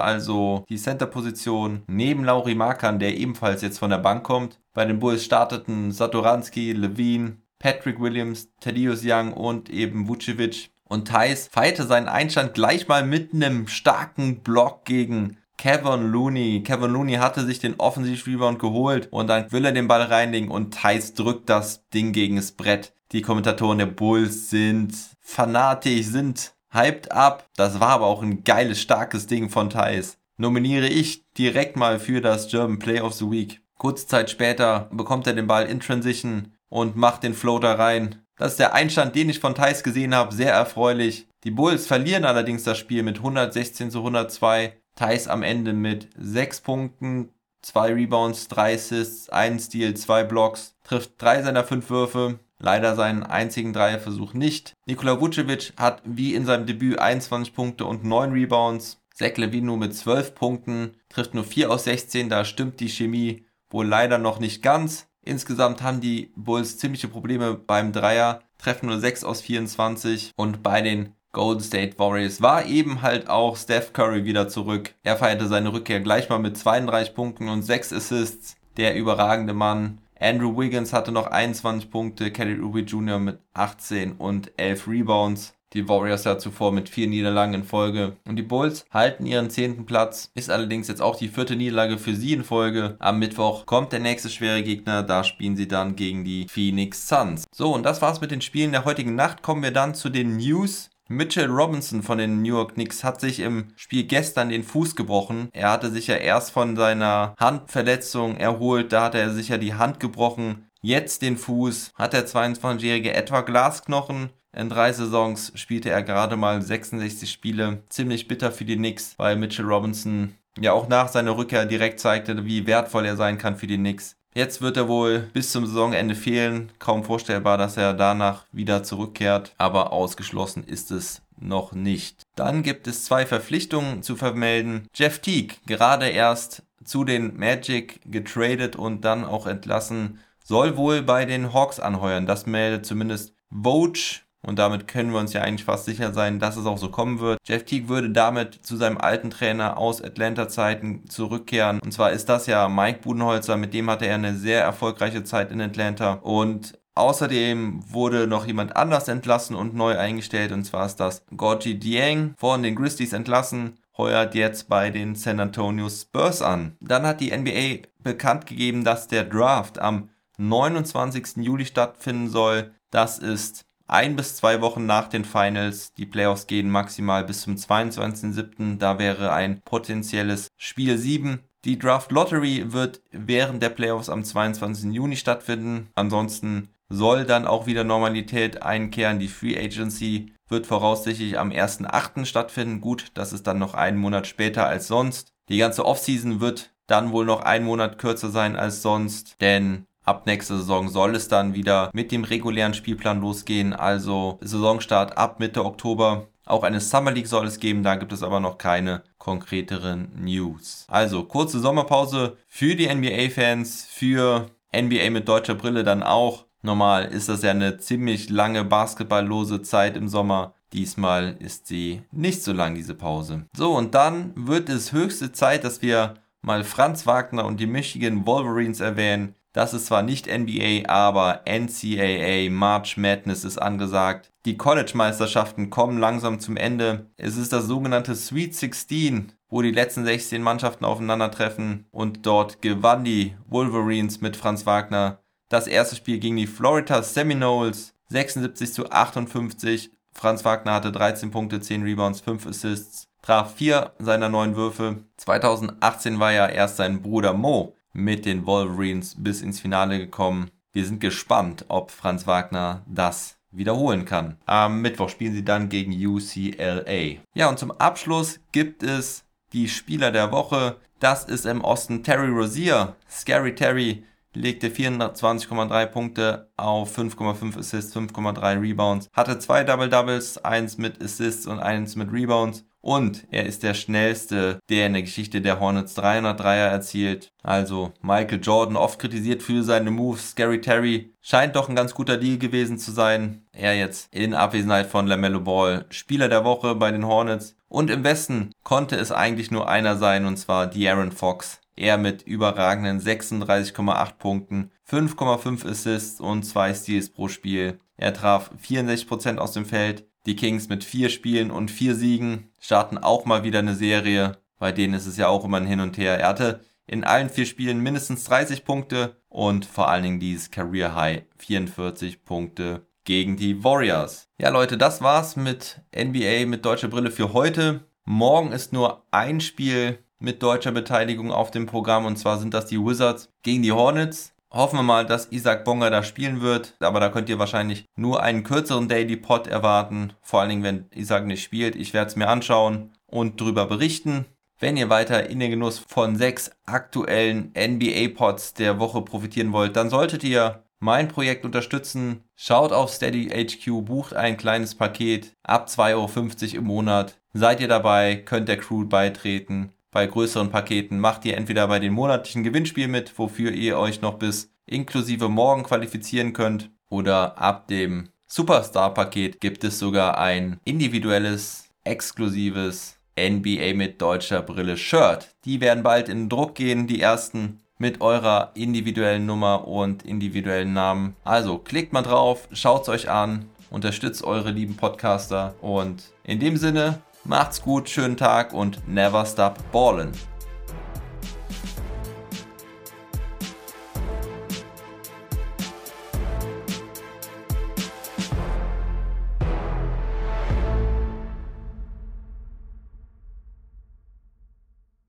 also 0.00 0.64
die 0.68 0.76
Center-Position 0.76 1.82
neben 1.86 2.24
Lauri 2.24 2.54
Markan, 2.54 2.98
der 2.98 3.16
ebenfalls 3.16 3.62
jetzt 3.62 3.78
von 3.78 3.90
der 3.90 3.98
Bank 3.98 4.22
kommt. 4.24 4.60
Bei 4.72 4.84
den 4.84 4.98
Bulls 4.98 5.24
starteten 5.24 5.92
Satoranski, 5.92 6.72
Levine, 6.72 7.36
Patrick 7.58 8.00
Williams, 8.00 8.48
Thaddeus 8.60 9.02
Young 9.04 9.32
und 9.32 9.70
eben 9.70 10.08
Vucevic. 10.08 10.70
Und 10.88 11.08
Thais 11.08 11.48
feierte 11.50 11.84
seinen 11.86 12.08
Einstand 12.08 12.54
gleich 12.54 12.88
mal 12.88 13.04
mit 13.04 13.32
einem 13.32 13.66
starken 13.66 14.40
Block 14.40 14.84
gegen 14.84 15.38
Kevin 15.58 16.10
Looney. 16.10 16.62
Kevin 16.64 16.90
Looney 16.90 17.14
hatte 17.14 17.46
sich 17.46 17.60
den 17.60 17.78
Offensiv-Rebound 17.78 18.58
geholt 18.58 19.08
und 19.12 19.28
dann 19.28 19.50
will 19.52 19.64
er 19.64 19.72
den 19.72 19.86
Ball 19.86 20.02
reinlegen 20.02 20.50
und 20.50 20.74
Thais 20.74 21.14
drückt 21.14 21.48
das 21.48 21.88
Ding 21.90 22.12
gegen 22.12 22.36
das 22.36 22.52
Brett. 22.52 22.94
Die 23.12 23.20
Kommentatoren 23.20 23.76
der 23.76 23.86
Bulls 23.86 24.48
sind 24.48 24.94
fanatisch, 25.20 26.06
sind 26.06 26.54
hyped 26.72 27.12
up. 27.12 27.46
Das 27.56 27.78
war 27.78 27.90
aber 27.90 28.06
auch 28.06 28.22
ein 28.22 28.42
geiles, 28.42 28.80
starkes 28.80 29.26
Ding 29.26 29.50
von 29.50 29.68
Thais. 29.68 30.16
Nominiere 30.38 30.88
ich 30.88 31.22
direkt 31.34 31.76
mal 31.76 32.00
für 32.00 32.22
das 32.22 32.48
German 32.48 32.78
Play 32.78 33.00
of 33.00 33.12
the 33.12 33.30
Week. 33.30 33.60
Kurze 33.76 34.06
Zeit 34.06 34.30
später 34.30 34.88
bekommt 34.92 35.26
er 35.26 35.34
den 35.34 35.46
Ball 35.46 35.66
in 35.66 35.80
Transition 35.80 36.52
und 36.70 36.96
macht 36.96 37.22
den 37.22 37.34
Floater 37.34 37.78
rein. 37.78 38.22
Das 38.38 38.52
ist 38.52 38.60
der 38.60 38.72
Einstand, 38.72 39.14
den 39.14 39.28
ich 39.28 39.40
von 39.40 39.54
Thais 39.54 39.82
gesehen 39.82 40.14
habe, 40.14 40.34
sehr 40.34 40.54
erfreulich. 40.54 41.28
Die 41.44 41.50
Bulls 41.50 41.86
verlieren 41.86 42.24
allerdings 42.24 42.64
das 42.64 42.78
Spiel 42.78 43.02
mit 43.02 43.18
116 43.18 43.90
zu 43.90 43.98
102. 43.98 44.72
Thais 44.96 45.28
am 45.28 45.42
Ende 45.42 45.74
mit 45.74 46.08
6 46.16 46.62
Punkten, 46.62 47.28
2 47.60 47.92
Rebounds, 47.92 48.48
3 48.48 48.74
Assists, 48.74 49.28
1 49.28 49.66
Steal, 49.66 49.94
2 49.94 50.24
Blocks, 50.24 50.76
trifft 50.82 51.20
3 51.20 51.42
seiner 51.42 51.64
5 51.64 51.90
Würfe, 51.90 52.38
leider 52.62 52.96
seinen 52.96 53.22
einzigen 53.22 53.72
Dreierversuch 53.72 54.32
nicht. 54.32 54.74
Nikola 54.86 55.20
Vucevic 55.20 55.74
hat 55.76 56.02
wie 56.06 56.34
in 56.34 56.46
seinem 56.46 56.64
Debüt 56.66 56.98
21 56.98 57.54
Punkte 57.54 57.84
und 57.84 58.04
9 58.04 58.32
Rebounds. 58.32 58.98
Zach 59.14 59.36
Levine 59.36 59.76
mit 59.76 59.94
12 59.94 60.34
Punkten, 60.34 60.96
trifft 61.10 61.34
nur 61.34 61.44
4 61.44 61.70
aus 61.70 61.84
16, 61.84 62.30
da 62.30 62.46
stimmt 62.46 62.80
die 62.80 62.88
Chemie 62.88 63.44
wohl 63.68 63.86
leider 63.86 64.16
noch 64.16 64.40
nicht 64.40 64.62
ganz. 64.62 65.06
Insgesamt 65.22 65.82
haben 65.82 66.00
die 66.00 66.32
Bulls 66.34 66.78
ziemliche 66.78 67.08
Probleme 67.08 67.54
beim 67.54 67.92
Dreier, 67.92 68.40
treffen 68.58 68.86
nur 68.86 68.98
6 68.98 69.24
aus 69.24 69.42
24 69.42 70.32
und 70.36 70.62
bei 70.62 70.80
den 70.80 71.14
Golden 71.32 71.62
State 71.62 71.98
Warriors 71.98 72.42
war 72.42 72.66
eben 72.66 73.00
halt 73.02 73.28
auch 73.28 73.56
Steph 73.56 73.92
Curry 73.92 74.24
wieder 74.24 74.48
zurück. 74.48 74.94
Er 75.02 75.16
feierte 75.16 75.46
seine 75.46 75.72
Rückkehr 75.72 76.00
gleich 76.00 76.28
mal 76.28 76.38
mit 76.38 76.58
32 76.58 77.14
Punkten 77.14 77.48
und 77.48 77.62
6 77.62 77.92
Assists. 77.92 78.56
Der 78.76 78.96
überragende 78.96 79.54
Mann 79.54 79.98
Andrew 80.22 80.56
Wiggins 80.56 80.92
hatte 80.92 81.10
noch 81.10 81.26
21 81.26 81.90
Punkte, 81.90 82.30
Kelly 82.30 82.54
Ruby 82.54 82.82
Jr. 82.82 83.18
mit 83.18 83.40
18 83.54 84.12
und 84.12 84.52
11 84.56 84.86
Rebounds. 84.86 85.54
Die 85.72 85.88
Warriors 85.88 86.22
ja 86.24 86.38
zuvor 86.38 86.70
mit 86.70 86.88
vier 86.88 87.08
Niederlagen 87.08 87.54
in 87.54 87.64
Folge. 87.64 88.16
Und 88.24 88.36
die 88.36 88.42
Bulls 88.42 88.84
halten 88.92 89.26
ihren 89.26 89.50
zehnten 89.50 89.84
Platz. 89.84 90.30
Ist 90.34 90.50
allerdings 90.50 90.86
jetzt 90.86 91.02
auch 91.02 91.16
die 91.16 91.28
vierte 91.28 91.56
Niederlage 91.56 91.98
für 91.98 92.14
sie 92.14 92.34
in 92.34 92.44
Folge. 92.44 92.94
Am 93.00 93.18
Mittwoch 93.18 93.66
kommt 93.66 93.90
der 93.90 94.00
nächste 94.00 94.28
schwere 94.28 94.62
Gegner. 94.62 95.02
Da 95.02 95.24
spielen 95.24 95.56
sie 95.56 95.66
dann 95.66 95.96
gegen 95.96 96.24
die 96.24 96.46
Phoenix 96.48 97.08
Suns. 97.08 97.44
So, 97.52 97.74
und 97.74 97.84
das 97.84 98.00
war's 98.00 98.20
mit 98.20 98.30
den 98.30 98.42
Spielen 98.42 98.70
der 98.70 98.84
heutigen 98.84 99.16
Nacht. 99.16 99.42
Kommen 99.42 99.62
wir 99.62 99.72
dann 99.72 99.94
zu 99.94 100.08
den 100.08 100.36
News. 100.36 100.90
Mitchell 101.12 101.50
Robinson 101.50 102.02
von 102.02 102.16
den 102.16 102.40
New 102.40 102.56
York 102.56 102.74
Knicks 102.74 103.04
hat 103.04 103.20
sich 103.20 103.40
im 103.40 103.68
Spiel 103.76 104.04
gestern 104.04 104.48
den 104.48 104.64
Fuß 104.64 104.96
gebrochen. 104.96 105.50
Er 105.52 105.70
hatte 105.70 105.90
sich 105.90 106.06
ja 106.06 106.16
erst 106.16 106.52
von 106.52 106.74
seiner 106.74 107.34
Handverletzung 107.38 108.38
erholt, 108.38 108.92
da 108.92 109.04
hatte 109.04 109.18
er 109.18 109.30
sich 109.30 109.48
ja 109.48 109.58
die 109.58 109.74
Hand 109.74 110.00
gebrochen. 110.00 110.70
Jetzt 110.80 111.20
den 111.20 111.36
Fuß 111.36 111.92
hat 111.96 112.14
der 112.14 112.26
22-jährige 112.26 113.12
etwa 113.12 113.42
Glasknochen. 113.42 114.30
In 114.56 114.70
drei 114.70 114.92
Saisons 114.92 115.52
spielte 115.54 115.90
er 115.90 116.02
gerade 116.02 116.36
mal 116.36 116.62
66 116.62 117.30
Spiele. 117.30 117.82
Ziemlich 117.90 118.26
bitter 118.26 118.50
für 118.50 118.64
die 118.64 118.76
Knicks, 118.76 119.14
weil 119.18 119.36
Mitchell 119.36 119.66
Robinson 119.66 120.34
ja 120.58 120.72
auch 120.72 120.88
nach 120.88 121.08
seiner 121.08 121.36
Rückkehr 121.36 121.66
direkt 121.66 122.00
zeigte, 122.00 122.46
wie 122.46 122.66
wertvoll 122.66 123.04
er 123.04 123.16
sein 123.16 123.36
kann 123.36 123.56
für 123.56 123.66
die 123.66 123.78
Knicks. 123.78 124.16
Jetzt 124.34 124.62
wird 124.62 124.78
er 124.78 124.88
wohl 124.88 125.28
bis 125.32 125.52
zum 125.52 125.66
Saisonende 125.66 126.14
fehlen. 126.14 126.72
Kaum 126.78 127.04
vorstellbar, 127.04 127.58
dass 127.58 127.76
er 127.76 127.92
danach 127.92 128.44
wieder 128.52 128.82
zurückkehrt. 128.82 129.54
Aber 129.58 129.92
ausgeschlossen 129.92 130.64
ist 130.64 130.90
es 130.90 131.22
noch 131.38 131.72
nicht. 131.72 132.22
Dann 132.34 132.62
gibt 132.62 132.86
es 132.86 133.04
zwei 133.04 133.26
Verpflichtungen 133.26 134.02
zu 134.02 134.16
vermelden. 134.16 134.86
Jeff 134.94 135.18
Teague, 135.18 135.56
gerade 135.66 136.08
erst 136.08 136.62
zu 136.84 137.04
den 137.04 137.36
Magic 137.36 138.00
getradet 138.10 138.76
und 138.76 139.04
dann 139.04 139.24
auch 139.24 139.46
entlassen, 139.46 140.18
soll 140.42 140.76
wohl 140.76 141.02
bei 141.02 141.24
den 141.24 141.52
Hawks 141.52 141.78
anheuern. 141.78 142.26
Das 142.26 142.46
meldet 142.46 142.86
zumindest 142.86 143.34
Vogue 143.50 144.21
und 144.46 144.58
damit 144.58 144.88
können 144.88 145.12
wir 145.12 145.20
uns 145.20 145.32
ja 145.32 145.42
eigentlich 145.42 145.64
fast 145.64 145.84
sicher 145.84 146.12
sein, 146.12 146.38
dass 146.38 146.56
es 146.56 146.66
auch 146.66 146.78
so 146.78 146.90
kommen 146.90 147.20
wird. 147.20 147.38
Jeff 147.44 147.64
Teague 147.64 147.88
würde 147.88 148.10
damit 148.10 148.54
zu 148.62 148.76
seinem 148.76 148.98
alten 148.98 149.30
Trainer 149.30 149.78
aus 149.78 150.02
Atlanta-Zeiten 150.02 151.08
zurückkehren. 151.08 151.80
Und 151.80 151.92
zwar 151.92 152.12
ist 152.12 152.28
das 152.28 152.46
ja 152.46 152.68
Mike 152.68 153.00
Budenholzer, 153.02 153.56
mit 153.56 153.72
dem 153.72 153.88
hatte 153.88 154.06
er 154.06 154.16
eine 154.16 154.34
sehr 154.34 154.62
erfolgreiche 154.62 155.24
Zeit 155.24 155.50
in 155.52 155.60
Atlanta. 155.60 156.14
Und 156.14 156.78
Außerdem 156.94 157.80
wurde 157.90 158.26
noch 158.26 158.46
jemand 158.46 158.76
anders 158.76 159.08
entlassen 159.08 159.56
und 159.56 159.74
neu 159.74 159.96
eingestellt, 159.96 160.52
und 160.52 160.64
zwar 160.64 160.84
ist 160.84 160.96
das 160.96 161.24
Gorgie 161.34 161.76
Dieng 161.76 162.34
von 162.36 162.62
den 162.62 162.74
Grizzlies 162.74 163.14
entlassen, 163.14 163.78
heuert 163.96 164.34
jetzt 164.34 164.68
bei 164.68 164.90
den 164.90 165.14
San 165.14 165.40
Antonio 165.40 165.88
Spurs 165.88 166.42
an. 166.42 166.76
Dann 166.80 167.06
hat 167.06 167.20
die 167.22 167.34
NBA 167.34 167.88
bekannt 168.02 168.44
gegeben, 168.44 168.84
dass 168.84 169.08
der 169.08 169.24
Draft 169.24 169.78
am 169.78 170.10
29. 170.36 171.36
Juli 171.38 171.64
stattfinden 171.64 172.28
soll. 172.28 172.74
Das 172.90 173.18
ist 173.18 173.64
ein 173.92 174.16
bis 174.16 174.36
zwei 174.36 174.60
Wochen 174.60 174.86
nach 174.86 175.08
den 175.08 175.24
Finals. 175.24 175.92
Die 175.92 176.06
Playoffs 176.06 176.46
gehen 176.46 176.70
maximal 176.70 177.24
bis 177.24 177.42
zum 177.42 177.56
22.07. 177.56 178.78
Da 178.78 178.98
wäre 178.98 179.32
ein 179.32 179.60
potenzielles 179.64 180.48
Spiel 180.56 180.96
7. 180.96 181.40
Die 181.64 181.78
Draft 181.78 182.10
Lottery 182.10 182.72
wird 182.72 183.02
während 183.10 183.62
der 183.62 183.68
Playoffs 183.68 184.08
am 184.08 184.24
22. 184.24 184.92
Juni 184.92 185.16
stattfinden. 185.16 185.90
Ansonsten 185.94 186.70
soll 186.88 187.24
dann 187.24 187.46
auch 187.46 187.66
wieder 187.66 187.84
Normalität 187.84 188.62
einkehren. 188.62 189.18
Die 189.18 189.28
Free 189.28 189.56
Agency 189.56 190.32
wird 190.48 190.66
voraussichtlich 190.66 191.38
am 191.38 191.50
1.8. 191.50 192.24
stattfinden. 192.24 192.80
Gut, 192.80 193.12
das 193.14 193.32
ist 193.32 193.46
dann 193.46 193.58
noch 193.58 193.74
einen 193.74 193.98
Monat 193.98 194.26
später 194.26 194.66
als 194.66 194.88
sonst. 194.88 195.32
Die 195.48 195.58
ganze 195.58 195.84
Offseason 195.84 196.40
wird 196.40 196.72
dann 196.86 197.12
wohl 197.12 197.24
noch 197.24 197.42
einen 197.42 197.64
Monat 197.64 197.98
kürzer 197.98 198.30
sein 198.30 198.56
als 198.56 198.82
sonst, 198.82 199.40
denn 199.40 199.86
Ab 200.04 200.26
nächster 200.26 200.56
Saison 200.56 200.88
soll 200.88 201.14
es 201.14 201.28
dann 201.28 201.54
wieder 201.54 201.90
mit 201.92 202.10
dem 202.10 202.24
regulären 202.24 202.74
Spielplan 202.74 203.20
losgehen, 203.20 203.72
also 203.72 204.38
Saisonstart 204.40 205.16
ab 205.16 205.38
Mitte 205.38 205.64
Oktober. 205.64 206.26
Auch 206.44 206.64
eine 206.64 206.80
Summer 206.80 207.12
League 207.12 207.28
soll 207.28 207.46
es 207.46 207.60
geben, 207.60 207.84
da 207.84 207.94
gibt 207.94 208.12
es 208.12 208.24
aber 208.24 208.40
noch 208.40 208.58
keine 208.58 209.04
konkreteren 209.18 210.10
News. 210.20 210.86
Also 210.88 211.22
kurze 211.22 211.60
Sommerpause 211.60 212.36
für 212.48 212.74
die 212.74 212.92
NBA-Fans, 212.92 213.86
für 213.88 214.50
NBA 214.74 215.10
mit 215.10 215.28
deutscher 215.28 215.54
Brille 215.54 215.84
dann 215.84 216.02
auch. 216.02 216.46
Normal 216.62 217.04
ist 217.06 217.28
das 217.28 217.42
ja 217.42 217.50
eine 217.50 217.78
ziemlich 217.78 218.28
lange 218.28 218.64
basketballlose 218.64 219.62
Zeit 219.62 219.96
im 219.96 220.08
Sommer. 220.08 220.54
Diesmal 220.72 221.36
ist 221.38 221.66
sie 221.66 222.02
nicht 222.10 222.42
so 222.42 222.52
lang, 222.52 222.74
diese 222.74 222.94
Pause. 222.94 223.46
So, 223.56 223.76
und 223.76 223.94
dann 223.94 224.32
wird 224.34 224.68
es 224.68 224.92
höchste 224.92 225.32
Zeit, 225.32 225.64
dass 225.64 225.82
wir 225.82 226.14
mal 226.40 226.64
Franz 226.64 227.06
Wagner 227.06 227.44
und 227.44 227.60
die 227.60 227.66
Michigan 227.66 228.26
Wolverines 228.26 228.80
erwähnen. 228.80 229.34
Das 229.52 229.74
ist 229.74 229.86
zwar 229.86 230.02
nicht 230.02 230.26
NBA, 230.26 230.88
aber 230.88 231.42
NCAA 231.44 232.50
March 232.50 232.96
Madness 232.96 233.44
ist 233.44 233.58
angesagt. 233.58 234.32
Die 234.46 234.56
College-Meisterschaften 234.56 235.68
kommen 235.68 235.98
langsam 235.98 236.40
zum 236.40 236.56
Ende. 236.56 237.10
Es 237.18 237.36
ist 237.36 237.52
das 237.52 237.66
sogenannte 237.66 238.14
Sweet 238.14 238.54
16, 238.54 239.32
wo 239.48 239.60
die 239.60 239.70
letzten 239.70 240.06
16 240.06 240.42
Mannschaften 240.42 240.86
aufeinandertreffen. 240.86 241.84
Und 241.90 242.24
dort 242.24 242.62
gewann 242.62 243.04
die 243.04 243.36
Wolverines 243.46 244.22
mit 244.22 244.36
Franz 244.36 244.64
Wagner 244.64 245.18
das 245.50 245.66
erste 245.66 245.96
Spiel 245.96 246.18
gegen 246.18 246.36
die 246.36 246.46
Florida 246.46 247.02
Seminoles 247.02 247.94
76 248.08 248.72
zu 248.72 248.90
58. 248.90 249.90
Franz 250.14 250.46
Wagner 250.46 250.72
hatte 250.72 250.92
13 250.92 251.30
Punkte, 251.30 251.60
10 251.60 251.82
Rebounds, 251.82 252.20
5 252.20 252.46
Assists, 252.46 253.08
traf 253.20 253.54
4 253.54 253.92
seiner 253.98 254.30
9 254.30 254.56
Würfe. 254.56 255.04
2018 255.18 256.18
war 256.18 256.32
ja 256.32 256.46
erst 256.46 256.78
sein 256.78 257.02
Bruder 257.02 257.34
Mo 257.34 257.74
mit 257.92 258.26
den 258.26 258.46
Wolverines 258.46 259.14
bis 259.18 259.42
ins 259.42 259.60
Finale 259.60 259.98
gekommen. 259.98 260.50
Wir 260.72 260.84
sind 260.84 261.00
gespannt, 261.00 261.64
ob 261.68 261.90
Franz 261.90 262.26
Wagner 262.26 262.82
das 262.86 263.36
wiederholen 263.50 264.04
kann. 264.04 264.38
Am 264.46 264.80
Mittwoch 264.80 265.10
spielen 265.10 265.34
sie 265.34 265.44
dann 265.44 265.68
gegen 265.68 265.92
UCLA. 265.92 267.20
Ja, 267.34 267.48
und 267.48 267.58
zum 267.58 267.70
Abschluss 267.72 268.40
gibt 268.52 268.82
es 268.82 269.24
die 269.52 269.68
Spieler 269.68 270.10
der 270.10 270.32
Woche. 270.32 270.76
Das 270.98 271.24
ist 271.24 271.44
im 271.44 271.62
Osten 271.62 272.02
Terry 272.02 272.28
Rozier. 272.28 272.96
Scary 273.10 273.54
Terry 273.54 274.04
legte 274.34 274.68
24,3 274.68 275.86
Punkte 275.86 276.50
auf 276.56 276.96
5,5 276.96 277.58
Assists, 277.58 277.94
5,3 277.94 278.60
Rebounds, 278.60 279.08
hatte 279.12 279.38
zwei 279.38 279.64
Double 279.64 279.88
Doubles, 279.88 280.42
eins 280.42 280.78
mit 280.78 281.02
Assists 281.02 281.46
und 281.46 281.58
eins 281.58 281.96
mit 281.96 282.10
Rebounds. 282.12 282.64
Und 282.82 283.28
er 283.30 283.46
ist 283.46 283.62
der 283.62 283.74
schnellste, 283.74 284.58
der 284.68 284.88
in 284.88 284.92
der 284.92 285.02
Geschichte 285.02 285.40
der 285.40 285.60
Hornets 285.60 285.96
303er 285.96 286.68
erzielt. 286.68 287.28
Also 287.42 287.92
Michael 288.02 288.40
Jordan, 288.42 288.76
oft 288.76 288.98
kritisiert 288.98 289.42
für 289.42 289.62
seine 289.62 289.92
Moves. 289.92 290.30
Scary 290.30 290.60
Terry 290.60 291.14
scheint 291.20 291.54
doch 291.54 291.68
ein 291.68 291.76
ganz 291.76 291.94
guter 291.94 292.16
Deal 292.16 292.38
gewesen 292.38 292.78
zu 292.78 292.90
sein. 292.90 293.46
Er 293.52 293.76
jetzt 293.76 294.12
in 294.12 294.34
Abwesenheit 294.34 294.88
von 294.88 295.06
LaMelo 295.06 295.40
Ball 295.40 295.86
Spieler 295.90 296.28
der 296.28 296.44
Woche 296.44 296.74
bei 296.74 296.90
den 296.90 297.06
Hornets. 297.06 297.56
Und 297.68 297.88
im 297.88 298.02
Westen 298.02 298.50
konnte 298.64 298.96
es 298.96 299.12
eigentlich 299.12 299.50
nur 299.52 299.68
einer 299.68 299.96
sein, 299.96 300.26
und 300.26 300.36
zwar 300.36 300.66
De'Aaron 300.66 301.12
Fox. 301.12 301.60
Er 301.76 301.96
mit 301.96 302.22
überragenden 302.22 303.00
36,8 303.00 304.18
Punkten, 304.18 304.72
5,5 304.90 305.66
Assists 305.66 306.20
und 306.20 306.42
2 306.42 306.74
Steals 306.74 307.10
pro 307.10 307.28
Spiel. 307.28 307.78
Er 307.96 308.12
traf 308.12 308.50
64% 308.62 309.38
aus 309.38 309.52
dem 309.52 309.64
Feld. 309.64 310.04
Die 310.26 310.36
Kings 310.36 310.68
mit 310.68 310.84
4 310.84 311.08
Spielen 311.08 311.50
und 311.50 311.70
4 311.70 311.94
Siegen 311.94 312.52
starten 312.60 312.98
auch 312.98 313.24
mal 313.24 313.42
wieder 313.42 313.58
eine 313.58 313.74
Serie. 313.74 314.38
Bei 314.58 314.70
denen 314.70 314.94
ist 314.94 315.06
es 315.06 315.16
ja 315.16 315.28
auch 315.28 315.44
immer 315.44 315.56
ein 315.56 315.66
Hin 315.66 315.80
und 315.80 315.98
Her. 315.98 316.18
Er 316.18 316.28
hatte 316.28 316.60
in 316.86 317.04
allen 317.04 317.30
vier 317.30 317.46
Spielen 317.46 317.80
mindestens 317.80 318.24
30 318.24 318.64
Punkte 318.64 319.16
und 319.28 319.64
vor 319.64 319.88
allen 319.88 320.02
Dingen 320.02 320.20
dieses 320.20 320.50
Career 320.50 320.94
High 320.94 321.22
44 321.38 322.24
Punkte 322.24 322.86
gegen 323.04 323.36
die 323.36 323.64
Warriors. 323.64 324.28
Ja 324.38 324.50
Leute, 324.50 324.78
das 324.78 325.00
war's 325.00 325.36
mit 325.36 325.80
NBA 325.96 326.46
mit 326.46 326.64
deutscher 326.64 326.88
Brille 326.88 327.10
für 327.10 327.32
heute. 327.32 327.80
Morgen 328.04 328.52
ist 328.52 328.72
nur 328.72 329.06
ein 329.10 329.40
Spiel 329.40 329.98
mit 330.18 330.42
deutscher 330.42 330.72
Beteiligung 330.72 331.32
auf 331.32 331.50
dem 331.50 331.66
Programm 331.66 332.04
und 332.04 332.16
zwar 332.16 332.38
sind 332.38 332.54
das 332.54 332.66
die 332.66 332.78
Wizards 332.78 333.28
gegen 333.42 333.62
die 333.62 333.72
Hornets. 333.72 334.34
Hoffen 334.52 334.80
wir 334.80 334.82
mal, 334.82 335.06
dass 335.06 335.32
Isaac 335.32 335.64
Bonga 335.64 335.88
da 335.88 336.02
spielen 336.02 336.42
wird, 336.42 336.74
aber 336.80 337.00
da 337.00 337.08
könnt 337.08 337.30
ihr 337.30 337.38
wahrscheinlich 337.38 337.86
nur 337.96 338.22
einen 338.22 338.42
kürzeren 338.42 338.86
Daily 338.86 339.16
Pod 339.16 339.46
erwarten, 339.46 340.12
vor 340.20 340.40
allen 340.40 340.50
Dingen, 340.50 340.62
wenn 340.62 340.86
Isaac 340.94 341.24
nicht 341.24 341.42
spielt. 341.42 341.74
Ich 341.74 341.94
werde 341.94 342.08
es 342.08 342.16
mir 342.16 342.28
anschauen 342.28 342.92
und 343.06 343.40
darüber 343.40 343.64
berichten. 343.64 344.26
Wenn 344.58 344.76
ihr 344.76 344.90
weiter 344.90 345.30
in 345.30 345.40
den 345.40 345.50
Genuss 345.50 345.78
von 345.78 346.16
sechs 346.16 346.50
aktuellen 346.66 347.52
NBA-Pods 347.56 348.52
der 348.52 348.78
Woche 348.78 349.00
profitieren 349.00 349.54
wollt, 349.54 349.74
dann 349.74 349.88
solltet 349.88 350.22
ihr 350.22 350.62
mein 350.78 351.08
Projekt 351.08 351.46
unterstützen. 351.46 352.22
Schaut 352.36 352.72
auf 352.72 352.90
Steady 352.90 353.30
HQ, 353.30 353.86
bucht 353.86 354.12
ein 354.12 354.36
kleines 354.36 354.74
Paket 354.74 355.34
ab 355.42 355.68
2,50 355.68 355.92
Euro 355.94 356.56
im 356.58 356.64
Monat. 356.64 357.18
Seid 357.32 357.60
ihr 357.60 357.68
dabei, 357.68 358.16
könnt 358.16 358.48
der 358.48 358.58
Crew 358.58 358.84
beitreten 358.84 359.72
bei 359.92 360.06
größeren 360.06 360.50
Paketen 360.50 360.98
macht 360.98 361.24
ihr 361.24 361.36
entweder 361.36 361.68
bei 361.68 361.78
den 361.78 361.92
monatlichen 361.92 362.42
Gewinnspielen 362.42 362.90
mit, 362.90 363.16
wofür 363.18 363.52
ihr 363.52 363.78
euch 363.78 364.00
noch 364.00 364.14
bis 364.14 364.50
inklusive 364.66 365.28
morgen 365.28 365.62
qualifizieren 365.62 366.32
könnt, 366.32 366.70
oder 366.88 367.38
ab 367.38 367.68
dem 367.68 368.08
Superstar-Paket 368.26 369.40
gibt 369.40 369.64
es 369.64 369.78
sogar 369.78 370.18
ein 370.18 370.58
individuelles, 370.64 371.68
exklusives 371.84 372.96
NBA 373.18 373.74
mit 373.74 374.00
deutscher 374.00 374.42
Brille 374.42 374.76
Shirt. 374.76 375.34
Die 375.44 375.60
werden 375.60 375.82
bald 375.82 376.08
in 376.08 376.20
den 376.20 376.28
Druck 376.28 376.54
gehen, 376.54 376.86
die 376.86 377.00
ersten 377.00 377.60
mit 377.78 378.00
eurer 378.00 378.52
individuellen 378.54 379.26
Nummer 379.26 379.66
und 379.66 380.04
individuellen 380.04 380.72
Namen. 380.72 381.16
Also 381.24 381.58
klickt 381.58 381.92
mal 381.92 382.02
drauf, 382.02 382.48
schaut 382.52 382.82
es 382.82 382.88
euch 382.88 383.10
an, 383.10 383.46
unterstützt 383.70 384.24
eure 384.24 384.50
lieben 384.50 384.76
Podcaster 384.76 385.54
und 385.60 386.04
in 386.24 386.40
dem 386.40 386.56
Sinne 386.56 387.00
Macht's 387.24 387.62
gut, 387.62 387.88
schönen 387.88 388.16
Tag 388.16 388.52
und 388.52 388.88
never 388.88 389.24
stop 389.24 389.56
ballin'. 389.70 390.12